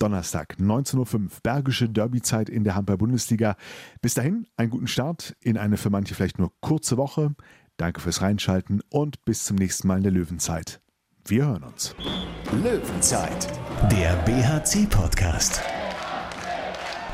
Donnerstag, 0.00 0.56
19.05 0.58 1.14
Uhr, 1.14 1.28
Bergische 1.44 1.88
Derbyzeit 1.88 2.48
in 2.48 2.64
der 2.64 2.74
Handball-Bundesliga. 2.74 3.54
Bis 4.02 4.14
dahin, 4.14 4.48
einen 4.56 4.70
guten 4.70 4.88
Start 4.88 5.36
in 5.40 5.56
eine 5.56 5.76
für 5.76 5.90
manche 5.90 6.16
vielleicht 6.16 6.40
nur 6.40 6.50
kurze 6.60 6.96
Woche. 6.96 7.32
Danke 7.76 8.00
fürs 8.00 8.22
Reinschalten 8.22 8.82
und 8.90 9.24
bis 9.24 9.44
zum 9.44 9.56
nächsten 9.56 9.86
Mal 9.86 9.98
in 9.98 10.02
der 10.02 10.12
Löwenzeit. 10.12 10.80
Wir 11.30 11.46
hören 11.46 11.62
uns. 11.62 11.94
Löwenzeit, 12.50 13.46
der 13.92 14.16
BHC-Podcast. 14.24 15.60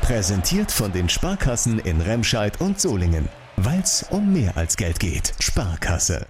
Präsentiert 0.01 0.71
von 0.71 0.91
den 0.91 1.07
Sparkassen 1.07 1.77
in 1.77 2.01
Remscheid 2.01 2.59
und 2.59 2.81
Solingen. 2.81 3.29
Weil 3.57 3.79
es 3.81 4.07
um 4.09 4.33
mehr 4.33 4.57
als 4.57 4.75
Geld 4.75 4.99
geht. 4.99 5.35
Sparkasse. 5.39 6.25